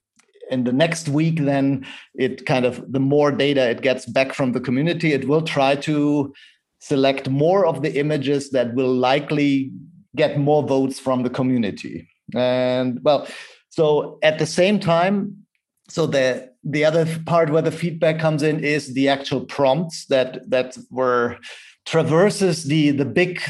in 0.50 0.64
the 0.64 0.72
next 0.72 1.08
week 1.08 1.40
then 1.40 1.86
it 2.14 2.46
kind 2.46 2.64
of 2.64 2.92
the 2.92 3.00
more 3.00 3.30
data 3.30 3.70
it 3.70 3.82
gets 3.82 4.06
back 4.06 4.32
from 4.34 4.52
the 4.52 4.60
community 4.60 5.12
it 5.12 5.28
will 5.28 5.42
try 5.42 5.74
to 5.74 6.32
select 6.82 7.28
more 7.28 7.64
of 7.64 7.82
the 7.82 7.96
images 7.98 8.50
that 8.50 8.74
will 8.74 8.92
likely 8.92 9.70
get 10.16 10.38
more 10.38 10.64
votes 10.64 10.98
from 10.98 11.22
the 11.22 11.30
community. 11.30 12.08
And 12.34 12.98
well 13.02 13.28
so 13.70 14.18
at 14.22 14.38
the 14.38 14.46
same 14.46 14.80
time 14.80 15.36
so 15.88 16.06
the 16.06 16.50
the 16.64 16.84
other 16.84 17.06
part 17.26 17.50
where 17.50 17.62
the 17.62 17.72
feedback 17.72 18.18
comes 18.18 18.42
in 18.42 18.62
is 18.64 18.94
the 18.94 19.08
actual 19.08 19.44
prompts 19.44 20.06
that 20.06 20.48
that 20.50 20.76
were 20.90 21.38
traverses 21.86 22.64
the 22.64 22.90
the 22.90 23.04
big 23.04 23.40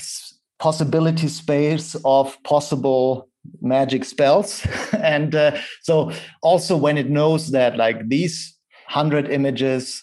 possibility 0.58 1.28
space 1.28 1.96
of 2.04 2.40
possible 2.44 3.28
magic 3.60 4.04
spells. 4.04 4.66
And 4.92 5.34
uh, 5.34 5.58
so 5.82 6.12
also 6.42 6.76
when 6.76 6.96
it 6.96 7.10
knows 7.10 7.50
that 7.50 7.76
like 7.76 8.08
these 8.08 8.56
100 8.86 9.30
images 9.30 10.02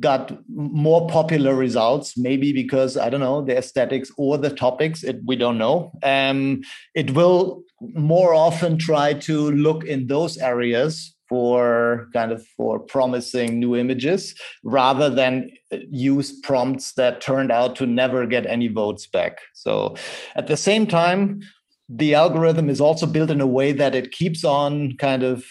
got 0.00 0.36
more 0.48 1.06
popular 1.08 1.54
results 1.54 2.16
maybe 2.16 2.52
because 2.52 2.96
i 2.96 3.08
don't 3.08 3.20
know 3.20 3.42
the 3.42 3.56
aesthetics 3.56 4.10
or 4.16 4.36
the 4.38 4.50
topics 4.50 5.02
it, 5.04 5.20
we 5.24 5.36
don't 5.36 5.58
know. 5.58 5.92
Um, 6.02 6.62
it 6.94 7.12
will 7.12 7.62
more 7.80 8.34
often 8.34 8.78
try 8.78 9.14
to 9.14 9.50
look 9.50 9.84
in 9.84 10.06
those 10.06 10.38
areas 10.38 11.14
for 11.28 12.08
kind 12.12 12.32
of 12.32 12.46
for 12.56 12.78
promising 12.78 13.58
new 13.58 13.74
images 13.76 14.34
rather 14.62 15.08
than 15.08 15.50
use 15.90 16.38
prompts 16.40 16.92
that 16.94 17.20
turned 17.20 17.50
out 17.50 17.76
to 17.76 17.86
never 17.86 18.26
get 18.26 18.46
any 18.46 18.68
votes 18.68 19.06
back. 19.06 19.38
So 19.54 19.96
at 20.36 20.46
the 20.46 20.56
same 20.56 20.86
time 20.86 21.40
the 21.88 22.14
algorithm 22.14 22.70
is 22.70 22.80
also 22.80 23.06
built 23.06 23.30
in 23.30 23.40
a 23.40 23.46
way 23.46 23.72
that 23.72 23.94
it 23.94 24.10
keeps 24.10 24.44
on 24.44 24.96
kind 24.96 25.22
of 25.22 25.44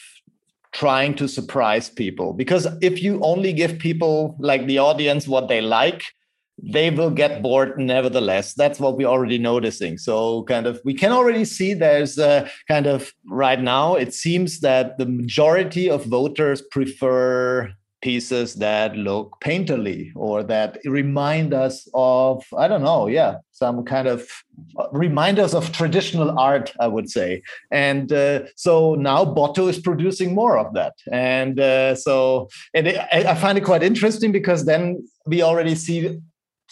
trying 0.71 1.13
to 1.15 1.27
surprise 1.27 1.89
people. 1.89 2.33
Because 2.33 2.67
if 2.81 3.01
you 3.01 3.19
only 3.21 3.53
give 3.53 3.77
people 3.77 4.35
like 4.39 4.65
the 4.65 4.79
audience 4.79 5.27
what 5.27 5.47
they 5.47 5.61
like 5.61 6.03
they 6.61 6.89
will 6.89 7.09
get 7.09 7.41
bored 7.41 7.77
nevertheless. 7.77 8.53
That's 8.53 8.79
what 8.79 8.97
we're 8.97 9.07
already 9.07 9.37
noticing. 9.37 9.97
So 9.97 10.43
kind 10.43 10.67
of 10.67 10.79
we 10.85 10.93
can 10.93 11.11
already 11.11 11.45
see 11.45 11.73
there's 11.73 12.17
a 12.17 12.49
kind 12.67 12.85
of 12.85 13.11
right 13.29 13.59
now 13.59 13.95
it 13.95 14.13
seems 14.13 14.59
that 14.59 14.97
the 14.97 15.05
majority 15.05 15.89
of 15.89 16.05
voters 16.05 16.61
prefer 16.61 17.73
pieces 18.03 18.55
that 18.55 18.97
look 18.97 19.37
painterly 19.41 20.11
or 20.15 20.43
that 20.43 20.77
remind 20.83 21.53
us 21.53 21.87
of 21.93 22.43
i 22.57 22.67
don't 22.67 22.83
know 22.83 23.07
yeah 23.07 23.37
some 23.51 23.83
kind 23.85 24.07
of 24.07 24.19
uh, 24.77 24.87
reminders 24.91 25.53
of 25.53 25.71
traditional 25.71 26.37
art 26.37 26.73
i 26.79 26.87
would 26.87 27.09
say. 27.09 27.41
And 27.71 28.11
uh, 28.11 28.39
so 28.55 28.95
now 28.95 29.23
botto 29.25 29.69
is 29.69 29.79
producing 29.79 30.33
more 30.35 30.57
of 30.57 30.73
that. 30.73 30.93
And 31.11 31.59
uh, 31.59 31.95
so 31.95 32.49
and 32.73 32.87
it, 32.87 32.97
i 33.31 33.35
find 33.35 33.57
it 33.57 33.65
quite 33.71 33.83
interesting 33.83 34.31
because 34.31 34.65
then 34.65 34.83
we 35.25 35.41
already 35.41 35.75
see 35.75 36.19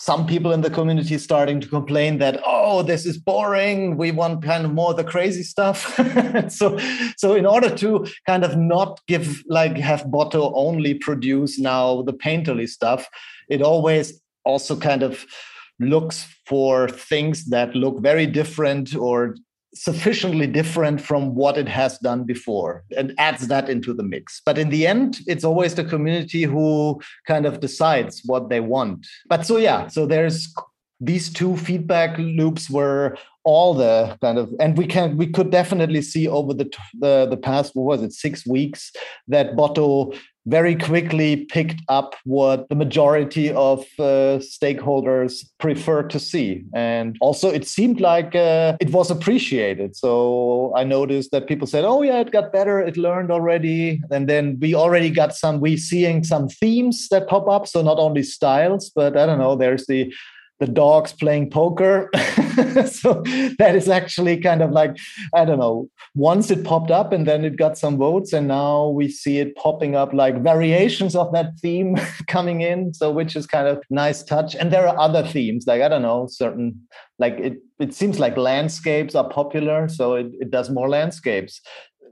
some 0.02 0.26
people 0.26 0.52
in 0.52 0.62
the 0.62 0.70
community 0.72 1.16
starting 1.20 1.60
to 1.62 1.68
complain 1.68 2.18
that 2.18 2.42
oh 2.44 2.82
this 2.82 3.06
is 3.06 3.20
boring. 3.20 3.98
We 3.98 4.10
want 4.12 4.44
kind 4.44 4.66
of 4.66 4.74
more 4.74 4.96
the 4.96 5.04
crazy 5.04 5.44
stuff. 5.44 6.00
So 6.50 6.78
so 7.18 7.36
in 7.36 7.46
order 7.46 7.70
to 7.78 8.08
kind 8.26 8.44
of 8.44 8.58
not 8.58 9.00
give 9.08 9.44
like 9.48 9.78
have 9.78 10.04
botto 10.06 10.52
only 10.56 10.96
produce 10.96 11.60
now 11.60 12.02
the 12.02 12.14
painterly 12.14 12.68
stuff 12.68 13.08
it 13.50 13.62
always 13.62 14.20
also 14.44 14.76
kind 14.76 15.04
of 15.04 15.26
looks 15.80 16.26
for 16.46 16.90
things 16.90 17.46
that 17.46 17.76
look 17.76 18.02
very 18.02 18.26
different 18.26 18.96
or 18.96 19.36
sufficiently 19.74 20.48
different 20.48 21.00
from 21.00 21.34
what 21.34 21.58
it 21.58 21.68
has 21.68 21.98
done 22.00 22.24
before 22.24 22.84
and 22.98 23.14
adds 23.18 23.48
that 23.48 23.70
into 23.70 23.94
the 23.94 24.04
mix. 24.04 24.42
But 24.46 24.58
in 24.58 24.70
the 24.70 24.86
end, 24.86 25.20
it's 25.28 25.44
always 25.44 25.76
the 25.76 25.84
community 25.84 26.44
who 26.44 27.02
kind 27.26 27.46
of 27.46 27.60
decides 27.62 28.22
what 28.26 28.50
they 28.50 28.60
want. 28.60 29.08
But 29.28 29.46
so, 29.46 29.58
yeah, 29.58 29.88
so 29.88 30.06
there's 30.06 30.54
these 31.00 31.32
two 31.34 31.58
feedback 31.58 32.18
loops 32.18 32.70
were 32.70 33.18
all 33.44 33.74
the 33.74 34.16
kind 34.22 34.38
of 34.38 34.54
and 34.60 34.78
we 34.78 34.86
can 34.86 35.18
we 35.18 35.26
could 35.26 35.50
definitely 35.50 36.02
see 36.02 36.28
over 36.28 36.54
the 36.54 36.72
the, 37.00 37.26
the 37.28 37.38
past 37.38 37.76
what 37.76 37.86
was 37.86 38.04
it 38.04 38.14
six 38.14 38.46
weeks 38.46 38.92
that 39.28 39.56
Botto 39.56 40.16
very 40.46 40.76
quickly 40.76 41.46
picked 41.46 41.82
up 41.88 42.16
what 42.26 42.68
the 42.70 42.76
majority 42.76 43.52
of 43.52 43.82
uh, 44.00 44.40
stakeholders 44.40 45.46
prefer 45.60 46.04
to 46.04 46.20
see. 46.20 46.64
And 46.74 47.18
also, 47.22 47.50
it 47.50 47.68
seemed 47.68 48.00
like 48.00 48.36
uh, 48.36 48.78
it 48.80 48.92
was 48.92 49.12
appreciated. 49.12 49.96
So 49.96 50.74
I 50.76 50.84
noticed 50.84 51.32
that 51.32 51.48
people 51.48 51.68
said, 51.68 51.86
oh, 51.86 52.02
yeah, 52.02 52.20
it 52.20 52.32
got 52.32 52.52
better. 52.52 52.80
It 52.80 52.98
learned 52.98 53.32
already. 53.32 54.02
And 54.10 54.28
then 54.28 54.58
we 54.60 54.74
already 54.74 55.10
got 55.10 55.36
some, 55.36 55.60
we 55.60 55.78
seeing 55.78 56.24
some 56.24 56.50
themes 56.50 57.08
that 57.10 57.28
pop 57.28 57.48
up. 57.48 57.68
So 57.68 57.82
not 57.82 58.00
only 58.00 58.24
styles, 58.24 58.90
but 58.90 59.18
I 59.18 59.26
don't 59.26 59.40
know, 59.40 59.56
there's 59.56 59.86
the 59.86 60.14
the 60.62 60.68
dogs 60.68 61.12
playing 61.12 61.50
poker. 61.50 62.10
so 62.86 63.22
that 63.58 63.74
is 63.76 63.88
actually 63.88 64.38
kind 64.38 64.62
of 64.62 64.72
like, 64.72 64.98
I 65.34 65.46
don't 65.46 65.60
know, 65.60 65.90
once 66.16 66.52
it 66.52 66.64
popped 66.64 66.92
up 66.92 67.12
and 67.12 67.28
then 67.28 67.46
it 67.46 67.56
got 67.56 67.78
some 67.78 67.98
votes, 67.98 68.34
and 68.34 68.48
now 68.48 68.90
we 68.90 69.10
see 69.10 69.40
it 69.40 69.56
popping 69.56 69.96
up 69.96 70.14
like 70.14 70.42
variations 70.44 71.16
of 71.16 71.32
that 71.34 71.58
theme 71.62 71.98
coming 72.28 72.62
in. 72.62 72.94
So 72.94 73.12
which 73.12 73.36
is 73.36 73.48
kind 73.48 73.68
of 73.68 73.84
nice 73.90 74.24
touch. 74.24 74.56
And 74.56 74.72
there 74.72 74.88
are 74.88 75.00
other 75.00 75.26
themes, 75.26 75.66
like 75.68 75.82
I 75.82 75.90
don't 75.90 76.02
know, 76.02 76.28
certain 76.30 76.88
like 77.20 77.34
it 77.40 77.58
it 77.80 77.94
seems 77.94 78.20
like 78.20 78.38
landscapes 78.38 79.16
are 79.16 79.30
popular, 79.30 79.88
so 79.88 80.16
it, 80.16 80.28
it 80.40 80.52
does 80.52 80.70
more 80.70 80.90
landscapes 80.90 81.62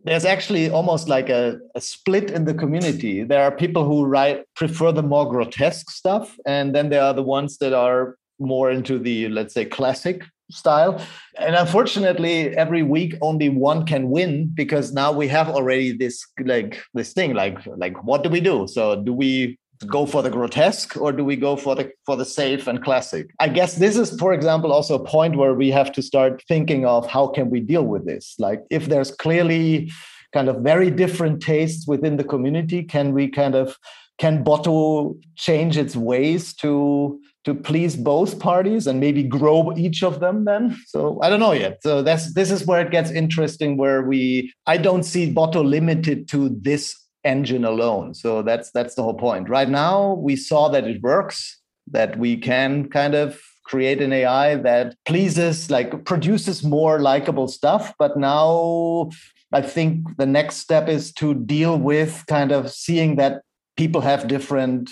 there's 0.04 0.26
actually 0.26 0.70
almost 0.70 1.08
like 1.08 1.30
a, 1.30 1.60
a, 1.76 1.82
split 1.82 2.32
in 2.32 2.46
the 2.46 2.54
community. 2.54 3.24
There 3.24 3.44
are 3.44 3.52
people 3.52 3.86
who 3.86 4.06
write 4.06 4.46
prefer 4.56 4.92
the 4.92 5.04
more 5.04 5.30
grotesque 5.30 5.90
stuff, 5.90 6.38
and 6.46 6.74
then 6.74 6.90
there 6.90 7.04
are 7.04 7.14
the 7.14 7.24
ones 7.24 7.58
that 7.58 7.74
are 7.74 8.16
more 8.40 8.72
into 8.72 8.98
the 9.00 9.30
let's 9.30 9.54
say 9.54 9.66
classic 9.66 10.24
style. 10.52 11.02
And 11.38 11.56
unfortunately 11.56 12.56
every 12.56 12.84
week 12.84 13.16
only 13.22 13.50
one 13.50 13.86
can 13.86 14.10
win 14.10 14.52
because 14.54 14.92
now 14.92 15.12
we 15.12 15.28
have 15.28 15.50
already 15.50 15.92
this 15.92 16.26
like 16.44 16.82
this 16.94 17.14
thing 17.14 17.34
like 17.34 17.60
like 17.78 18.04
what 18.04 18.24
do 18.24 18.30
we 18.30 18.40
do? 18.40 18.68
So 18.68 19.02
do 19.02 19.14
we 19.14 19.58
go 19.88 20.06
for 20.06 20.22
the 20.22 20.30
grotesque 20.30 20.98
or 20.98 21.12
do 21.14 21.24
we 21.24 21.36
go 21.36 21.56
for 21.56 21.76
the 21.76 21.92
for 22.06 22.18
the 22.18 22.26
safe 22.26 22.68
and 22.68 22.84
classic? 22.84 23.30
I 23.40 23.48
guess 23.48 23.76
this 23.76 23.96
is 23.96 24.18
for 24.20 24.34
example 24.34 24.74
also 24.74 24.96
a 24.96 25.06
point 25.06 25.38
where 25.38 25.54
we 25.54 25.70
have 25.72 25.92
to 25.94 26.02
start 26.02 26.44
thinking 26.48 26.86
of 26.86 27.08
how 27.08 27.28
can 27.28 27.50
we 27.50 27.60
deal 27.60 27.84
with 27.84 28.06
this? 28.06 28.36
Like 28.40 28.64
if 28.70 28.88
there's 28.88 29.12
clearly 29.12 29.92
kind 30.34 30.50
of 30.50 30.58
very 30.58 30.92
different 30.92 31.42
tastes 31.42 31.88
within 31.88 32.18
the 32.18 32.24
community 32.24 32.84
can 32.84 33.14
we 33.14 33.28
kind 33.28 33.56
of 33.56 33.78
can 34.20 34.44
Botto 34.44 35.18
change 35.38 35.78
its 35.78 35.96
ways 35.96 36.54
to 36.56 37.20
to 37.46 37.56
please 37.56 37.96
both 37.96 38.40
parties 38.40 38.88
and 38.88 39.00
maybe 39.00 39.24
grow 39.24 39.74
each 39.78 40.04
of 40.04 40.20
them 40.20 40.46
then. 40.46 40.78
So 40.88 41.20
i 41.22 41.30
don't 41.30 41.40
know 41.40 41.54
yet. 41.54 41.82
So 41.82 42.02
that's 42.02 42.34
this 42.34 42.52
is 42.52 42.66
where 42.66 42.82
it 42.82 42.92
gets 42.92 43.12
interesting 43.12 43.78
where 43.78 44.02
we 44.04 44.54
i 44.68 44.78
don't 44.78 45.04
see 45.04 45.34
botto 45.34 45.64
limited 45.64 46.28
to 46.30 46.50
this 46.62 46.96
engine 47.24 47.66
alone. 47.66 48.14
So 48.14 48.42
that's 48.42 48.72
that's 48.72 48.96
the 48.96 49.04
whole 49.04 49.14
point. 49.14 49.50
Right 49.50 49.70
now 49.70 50.14
we 50.14 50.36
saw 50.36 50.70
that 50.70 50.86
it 50.86 51.02
works 51.02 51.60
that 51.92 52.18
we 52.18 52.38
can 52.38 52.90
kind 52.90 53.16
of 53.16 53.40
create 53.66 54.02
an 54.02 54.12
ai 54.12 54.56
that 54.56 54.96
pleases 55.06 55.70
like 55.70 56.06
produces 56.06 56.64
more 56.64 57.00
likable 57.00 57.48
stuff. 57.48 57.94
But 57.98 58.18
now 58.18 59.10
i 59.52 59.62
think 59.62 60.18
the 60.18 60.26
next 60.26 60.58
step 60.58 60.88
is 60.88 61.12
to 61.14 61.34
deal 61.34 61.78
with 61.78 62.24
kind 62.28 62.52
of 62.52 62.72
seeing 62.72 63.16
that 63.16 63.42
people 63.78 64.02
have 64.02 64.28
different 64.28 64.92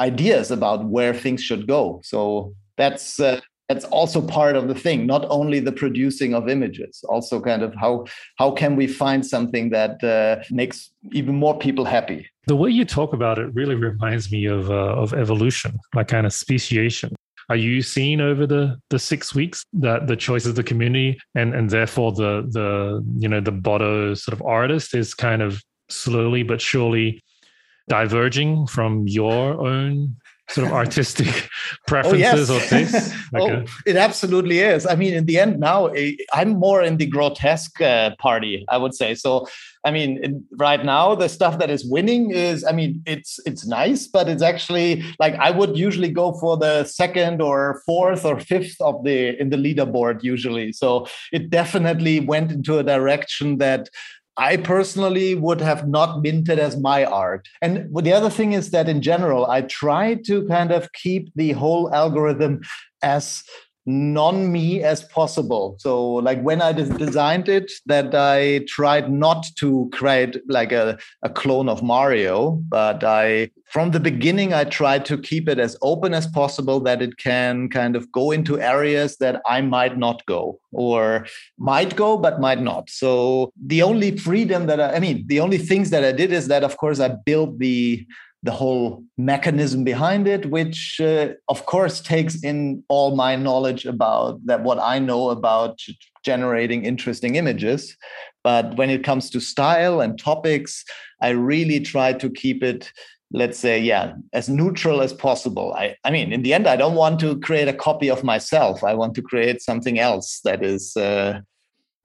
ideas 0.00 0.50
about 0.50 0.86
where 0.86 1.14
things 1.14 1.42
should 1.42 1.66
go. 1.66 2.00
So 2.02 2.54
that's 2.76 3.20
uh, 3.20 3.40
that's 3.68 3.84
also 3.84 4.20
part 4.20 4.56
of 4.56 4.66
the 4.66 4.74
thing. 4.74 5.06
Not 5.06 5.24
only 5.30 5.60
the 5.60 5.70
producing 5.70 6.34
of 6.34 6.48
images, 6.48 7.04
also 7.08 7.40
kind 7.40 7.62
of 7.62 7.72
how 7.74 8.06
how 8.36 8.50
can 8.50 8.74
we 8.74 8.86
find 8.88 9.24
something 9.24 9.70
that 9.70 10.02
uh, 10.02 10.42
makes 10.50 10.90
even 11.12 11.36
more 11.36 11.56
people 11.56 11.84
happy. 11.84 12.28
The 12.46 12.56
way 12.56 12.70
you 12.70 12.84
talk 12.84 13.12
about 13.12 13.38
it 13.38 13.54
really 13.54 13.76
reminds 13.76 14.32
me 14.32 14.46
of 14.46 14.70
uh, 14.70 15.02
of 15.02 15.14
evolution, 15.14 15.78
like 15.94 16.08
kind 16.08 16.26
of 16.26 16.32
speciation. 16.32 17.14
Are 17.48 17.56
you 17.56 17.82
seeing 17.82 18.20
over 18.20 18.46
the 18.46 18.76
the 18.90 18.98
six 18.98 19.34
weeks 19.34 19.64
that 19.74 20.06
the 20.06 20.16
choice 20.16 20.46
of 20.46 20.54
the 20.56 20.64
community 20.64 21.18
and 21.34 21.54
and 21.54 21.70
therefore 21.70 22.12
the 22.12 22.48
the 22.50 23.04
you 23.18 23.28
know 23.28 23.40
the 23.40 23.52
Botto 23.52 24.16
sort 24.16 24.34
of 24.34 24.42
artist 24.42 24.94
is 24.94 25.14
kind 25.14 25.42
of 25.42 25.62
slowly 25.88 26.42
but 26.42 26.60
surely 26.60 27.20
diverging 27.90 28.68
from 28.68 29.08
your 29.08 29.60
own 29.66 30.16
sort 30.48 30.66
of 30.66 30.72
artistic 30.72 31.48
preferences 31.86 32.50
oh, 32.50 32.54
yes. 32.54 32.64
or 32.64 32.68
tastes? 32.68 33.32
Like 33.32 33.42
oh, 33.42 33.64
it 33.86 33.96
absolutely 33.96 34.60
is. 34.60 34.86
I 34.86 34.94
mean, 34.94 35.14
in 35.14 35.26
the 35.26 35.38
end, 35.38 35.58
now 35.58 35.86
eh, 35.86 36.12
I'm 36.32 36.50
more 36.50 36.82
in 36.82 36.96
the 36.98 37.06
grotesque 37.06 37.80
uh, 37.80 38.14
party, 38.18 38.64
I 38.68 38.76
would 38.76 38.94
say. 38.94 39.14
So, 39.14 39.46
I 39.84 39.90
mean, 39.90 40.44
right 40.56 40.84
now 40.84 41.14
the 41.14 41.28
stuff 41.28 41.58
that 41.58 41.70
is 41.70 41.84
winning 41.84 42.30
is, 42.30 42.64
I 42.64 42.72
mean, 42.72 43.02
it's 43.06 43.40
it's 43.46 43.66
nice, 43.66 44.06
but 44.06 44.28
it's 44.28 44.42
actually 44.42 45.02
like 45.18 45.34
I 45.34 45.50
would 45.50 45.76
usually 45.76 46.10
go 46.10 46.32
for 46.34 46.56
the 46.56 46.84
second 46.84 47.40
or 47.42 47.82
fourth 47.86 48.24
or 48.24 48.38
fifth 48.38 48.80
of 48.80 49.02
the 49.04 49.40
in 49.40 49.50
the 49.50 49.56
leaderboard 49.56 50.22
usually. 50.22 50.72
So 50.72 51.06
it 51.32 51.50
definitely 51.50 52.20
went 52.20 52.52
into 52.52 52.78
a 52.78 52.84
direction 52.84 53.58
that 53.58 53.88
I 54.40 54.56
personally 54.56 55.34
would 55.34 55.60
have 55.60 55.86
not 55.86 56.22
minted 56.22 56.58
as 56.58 56.78
my 56.78 57.04
art. 57.04 57.46
And 57.60 57.94
the 57.94 58.14
other 58.14 58.30
thing 58.30 58.54
is 58.54 58.70
that 58.70 58.88
in 58.88 59.02
general, 59.02 59.44
I 59.50 59.60
try 59.60 60.14
to 60.24 60.48
kind 60.48 60.72
of 60.72 60.90
keep 60.94 61.30
the 61.34 61.52
whole 61.52 61.94
algorithm 61.94 62.62
as 63.02 63.44
non 63.86 64.52
me 64.52 64.82
as 64.82 65.04
possible. 65.04 65.76
So, 65.78 66.14
like 66.14 66.40
when 66.42 66.60
I 66.60 66.72
designed 66.72 67.48
it, 67.48 67.70
that 67.86 68.14
I 68.14 68.64
tried 68.68 69.10
not 69.10 69.46
to 69.56 69.88
create 69.92 70.36
like 70.48 70.72
a, 70.72 70.98
a 71.22 71.30
clone 71.30 71.68
of 71.68 71.82
Mario, 71.82 72.52
but 72.68 73.02
I, 73.02 73.50
from 73.70 73.90
the 73.92 74.00
beginning, 74.00 74.52
I 74.52 74.64
tried 74.64 75.04
to 75.06 75.18
keep 75.18 75.48
it 75.48 75.58
as 75.58 75.76
open 75.82 76.14
as 76.14 76.26
possible 76.26 76.80
that 76.80 77.02
it 77.02 77.16
can 77.16 77.68
kind 77.68 77.96
of 77.96 78.10
go 78.12 78.30
into 78.30 78.60
areas 78.60 79.16
that 79.18 79.40
I 79.46 79.60
might 79.60 79.96
not 79.96 80.24
go 80.26 80.58
or 80.72 81.26
might 81.58 81.96
go, 81.96 82.16
but 82.18 82.40
might 82.40 82.60
not. 82.60 82.90
So, 82.90 83.52
the 83.64 83.82
only 83.82 84.16
freedom 84.16 84.66
that 84.66 84.80
I, 84.80 84.96
I 84.96 85.00
mean, 85.00 85.26
the 85.26 85.40
only 85.40 85.58
things 85.58 85.90
that 85.90 86.04
I 86.04 86.12
did 86.12 86.32
is 86.32 86.48
that, 86.48 86.64
of 86.64 86.76
course, 86.76 87.00
I 87.00 87.08
built 87.08 87.58
the 87.58 88.06
the 88.42 88.52
whole 88.52 89.04
mechanism 89.18 89.84
behind 89.84 90.26
it, 90.26 90.46
which 90.46 90.98
uh, 91.00 91.28
of 91.48 91.66
course 91.66 92.00
takes 92.00 92.42
in 92.42 92.82
all 92.88 93.14
my 93.14 93.36
knowledge 93.36 93.84
about 93.84 94.44
that, 94.46 94.62
what 94.62 94.78
I 94.78 94.98
know 94.98 95.28
about 95.30 95.78
generating 96.24 96.84
interesting 96.84 97.36
images. 97.36 97.96
But 98.42 98.76
when 98.76 98.88
it 98.88 99.04
comes 99.04 99.28
to 99.30 99.40
style 99.40 100.00
and 100.00 100.18
topics, 100.18 100.84
I 101.20 101.30
really 101.30 101.80
try 101.80 102.14
to 102.14 102.30
keep 102.30 102.62
it, 102.62 102.90
let's 103.30 103.58
say, 103.58 103.78
yeah, 103.78 104.14
as 104.32 104.48
neutral 104.48 105.02
as 105.02 105.12
possible. 105.12 105.74
I, 105.74 105.96
I 106.04 106.10
mean, 106.10 106.32
in 106.32 106.42
the 106.42 106.54
end, 106.54 106.66
I 106.66 106.76
don't 106.76 106.94
want 106.94 107.20
to 107.20 107.38
create 107.40 107.68
a 107.68 107.74
copy 107.74 108.08
of 108.08 108.24
myself. 108.24 108.82
I 108.82 108.94
want 108.94 109.14
to 109.16 109.22
create 109.22 109.60
something 109.60 109.98
else 109.98 110.40
that 110.44 110.64
is 110.64 110.96
uh, 110.96 111.40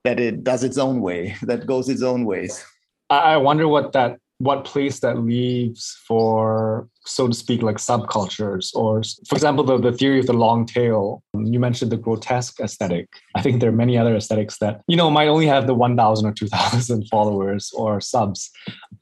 that 0.04 0.20
it 0.20 0.44
does 0.44 0.62
its 0.62 0.76
own 0.76 1.00
way, 1.00 1.34
that 1.42 1.66
goes 1.66 1.88
its 1.88 2.02
own 2.02 2.26
ways. 2.26 2.62
I 3.08 3.36
wonder 3.36 3.68
what 3.68 3.92
that 3.92 4.18
what 4.38 4.64
place 4.64 5.00
that 5.00 5.18
leaves 5.18 5.96
for 6.06 6.88
so 7.06 7.26
to 7.28 7.34
speak 7.34 7.62
like 7.62 7.76
subcultures 7.76 8.74
or 8.74 9.02
for 9.28 9.34
example 9.34 9.64
the, 9.64 9.78
the 9.78 9.92
theory 9.92 10.18
of 10.18 10.26
the 10.26 10.34
long 10.34 10.66
tail. 10.66 11.22
You 11.34 11.58
mentioned 11.58 11.90
the 11.90 11.96
grotesque 11.96 12.60
aesthetic. 12.60 13.08
I 13.34 13.42
think 13.42 13.60
there 13.60 13.70
are 13.70 13.80
many 13.84 13.96
other 13.96 14.14
aesthetics 14.14 14.58
that 14.58 14.82
you 14.88 14.96
know 14.96 15.10
might 15.10 15.28
only 15.28 15.46
have 15.46 15.66
the 15.66 15.74
1000 15.74 16.28
or 16.28 16.32
2000 16.32 17.04
followers 17.10 17.72
or 17.74 18.00
subs. 18.00 18.50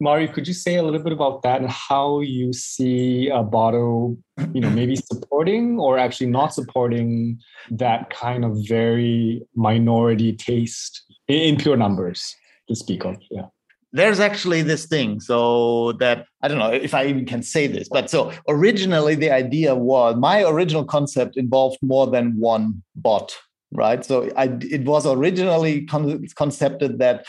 Mario, 0.00 0.32
could 0.32 0.46
you 0.46 0.54
say 0.54 0.76
a 0.76 0.82
little 0.82 1.00
bit 1.00 1.12
about 1.12 1.42
that 1.42 1.60
and 1.60 1.70
how 1.70 2.20
you 2.20 2.52
see 2.52 3.30
uh, 3.30 3.40
a 3.40 3.44
Botto 3.44 4.16
you 4.52 4.60
know, 4.60 4.70
maybe 4.70 4.96
supporting 4.96 5.78
or 5.78 5.98
actually 5.98 6.26
not 6.26 6.52
supporting 6.52 7.38
that 7.70 8.10
kind 8.10 8.44
of 8.44 8.56
very 8.66 9.42
minority 9.54 10.32
taste 10.32 11.04
in, 11.28 11.36
in 11.36 11.56
pure 11.56 11.76
numbers 11.76 12.34
to 12.68 12.74
speak 12.74 13.04
of? 13.04 13.16
Yeah 13.30 13.46
there's 13.94 14.20
actually 14.20 14.60
this 14.60 14.86
thing 14.86 15.20
so 15.20 15.92
that 15.92 16.26
i 16.42 16.48
don't 16.48 16.58
know 16.58 16.72
if 16.72 16.92
i 16.92 17.06
even 17.06 17.24
can 17.24 17.42
say 17.42 17.66
this 17.66 17.88
but 17.88 18.10
so 18.10 18.32
originally 18.48 19.14
the 19.14 19.30
idea 19.30 19.74
was 19.74 20.16
my 20.16 20.42
original 20.42 20.84
concept 20.84 21.36
involved 21.36 21.78
more 21.80 22.06
than 22.06 22.38
one 22.38 22.82
bot 22.96 23.34
right 23.72 24.04
so 24.04 24.30
I, 24.36 24.56
it 24.60 24.84
was 24.84 25.06
originally 25.06 25.86
con- 25.86 26.26
concepted 26.36 26.98
that 26.98 27.24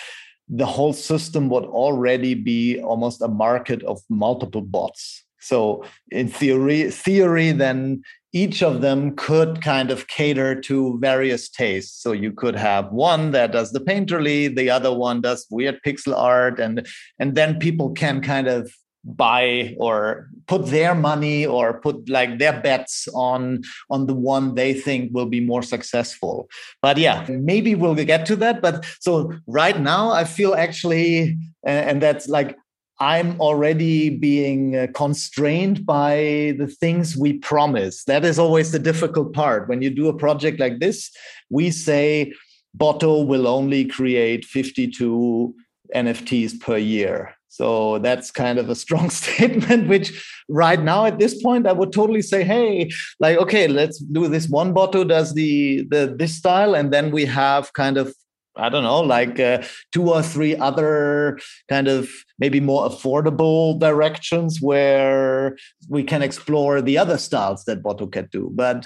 the 0.47 0.65
whole 0.65 0.93
system 0.93 1.49
would 1.49 1.65
already 1.65 2.33
be 2.33 2.79
almost 2.81 3.21
a 3.21 3.27
market 3.27 3.81
of 3.83 4.01
multiple 4.09 4.61
bots. 4.61 5.23
So 5.39 5.83
in 6.11 6.27
theory, 6.27 6.89
theory, 6.91 7.51
then 7.51 8.03
each 8.35 8.61
of 8.61 8.81
them 8.81 9.15
could 9.15 9.61
kind 9.61 9.89
of 9.89 10.07
cater 10.07 10.59
to 10.59 10.99
various 10.99 11.47
tastes. 11.47 12.03
So 12.03 12.11
you 12.11 12.33
could 12.33 12.55
have 12.55 12.91
one 12.91 13.31
that 13.31 13.53
does 13.53 13.71
the 13.71 13.79
painterly, 13.79 14.53
the 14.53 14.69
other 14.69 14.93
one 14.93 15.21
does 15.21 15.47
weird 15.49 15.79
pixel 15.87 16.13
art, 16.13 16.59
and 16.59 16.85
and 17.17 17.35
then 17.35 17.59
people 17.59 17.91
can 17.91 18.21
kind 18.21 18.47
of 18.49 18.69
buy 19.05 19.73
or 19.77 20.27
put 20.47 20.65
their 20.65 20.93
money 20.93 21.45
or 21.45 21.79
put 21.79 22.09
like 22.09 22.39
their 22.39 22.59
bets 22.59 23.07
on 23.13 23.61
on 23.89 24.07
the 24.07 24.15
one 24.15 24.55
they 24.55 24.73
think 24.73 25.13
will 25.13 25.27
be 25.27 25.39
more 25.39 25.61
successful 25.61 26.49
but 26.81 26.97
yeah 26.97 27.23
maybe 27.29 27.75
we'll 27.75 27.93
get 27.93 28.25
to 28.25 28.35
that 28.35 28.63
but 28.63 28.83
so 28.99 29.31
right 29.45 29.79
now 29.79 30.09
i 30.09 30.23
feel 30.23 30.55
actually 30.55 31.37
and 31.63 32.01
that's 32.01 32.27
like 32.27 32.57
i'm 32.99 33.39
already 33.41 34.09
being 34.09 34.75
uh, 34.75 34.87
constrained 34.93 35.85
by 35.85 36.55
the 36.57 36.67
things 36.67 37.17
we 37.17 37.33
promise. 37.33 38.03
That 38.05 38.23
is 38.23 38.39
always 38.39 38.71
the 38.71 38.79
difficult 38.79 39.33
part. 39.33 39.67
When 39.67 39.81
you 39.81 39.89
do 39.89 40.07
a 40.07 40.17
project 40.17 40.59
like 40.59 40.79
this 40.79 41.11
we 41.49 41.71
say 41.71 42.33
Botto 42.77 43.25
will 43.25 43.47
only 43.47 43.85
create 43.85 44.45
52 44.45 45.55
nfts 45.93 46.59
per 46.59 46.77
year. 46.77 47.35
So 47.47 47.99
that's 47.99 48.31
kind 48.31 48.59
of 48.59 48.69
a 48.69 48.75
strong 48.75 49.09
statement, 49.21 49.87
which 49.87 50.11
right 50.49 50.81
now 50.81 51.05
at 51.05 51.19
this 51.19 51.41
point 51.41 51.67
I 51.67 51.71
would 51.71 51.93
totally 51.93 52.21
say, 52.21 52.43
hey, 52.43 52.89
like, 53.19 53.37
okay, 53.37 53.67
let's 53.69 53.99
do 53.99 54.27
this. 54.27 54.49
One 54.49 54.73
Botto 54.73 55.07
does 55.07 55.33
the 55.33 55.87
the 55.89 56.13
this 56.17 56.35
style, 56.35 56.75
and 56.75 56.91
then 56.91 57.11
we 57.11 57.25
have 57.25 57.71
kind 57.71 57.97
of 57.97 58.13
I 58.57 58.69
don't 58.69 58.83
know, 58.83 59.01
like 59.01 59.39
uh, 59.39 59.63
two 59.91 60.11
or 60.11 60.21
three 60.21 60.55
other 60.55 61.39
kind 61.67 61.87
of 61.87 62.09
maybe 62.39 62.59
more 62.59 62.87
affordable 62.87 63.77
directions 63.79 64.61
where 64.61 65.57
we 65.89 66.03
can 66.03 66.21
explore 66.21 66.81
the 66.81 66.97
other 66.97 67.17
styles 67.17 67.65
that 67.65 67.83
Botto 67.83 68.11
can 68.11 68.29
do. 68.31 68.51
But 68.53 68.85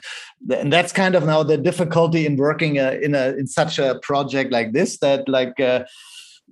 and 0.51 0.73
that's 0.73 0.91
kind 0.91 1.15
of 1.15 1.25
now 1.25 1.43
the 1.43 1.57
difficulty 1.57 2.25
in 2.25 2.35
working 2.35 2.79
uh, 2.79 2.97
in 3.01 3.13
a 3.13 3.29
in 3.37 3.47
such 3.47 3.79
a 3.79 3.99
project 4.01 4.51
like 4.51 4.73
this 4.73 4.97
that 4.99 5.27
like. 5.27 5.59
Uh, 5.59 5.85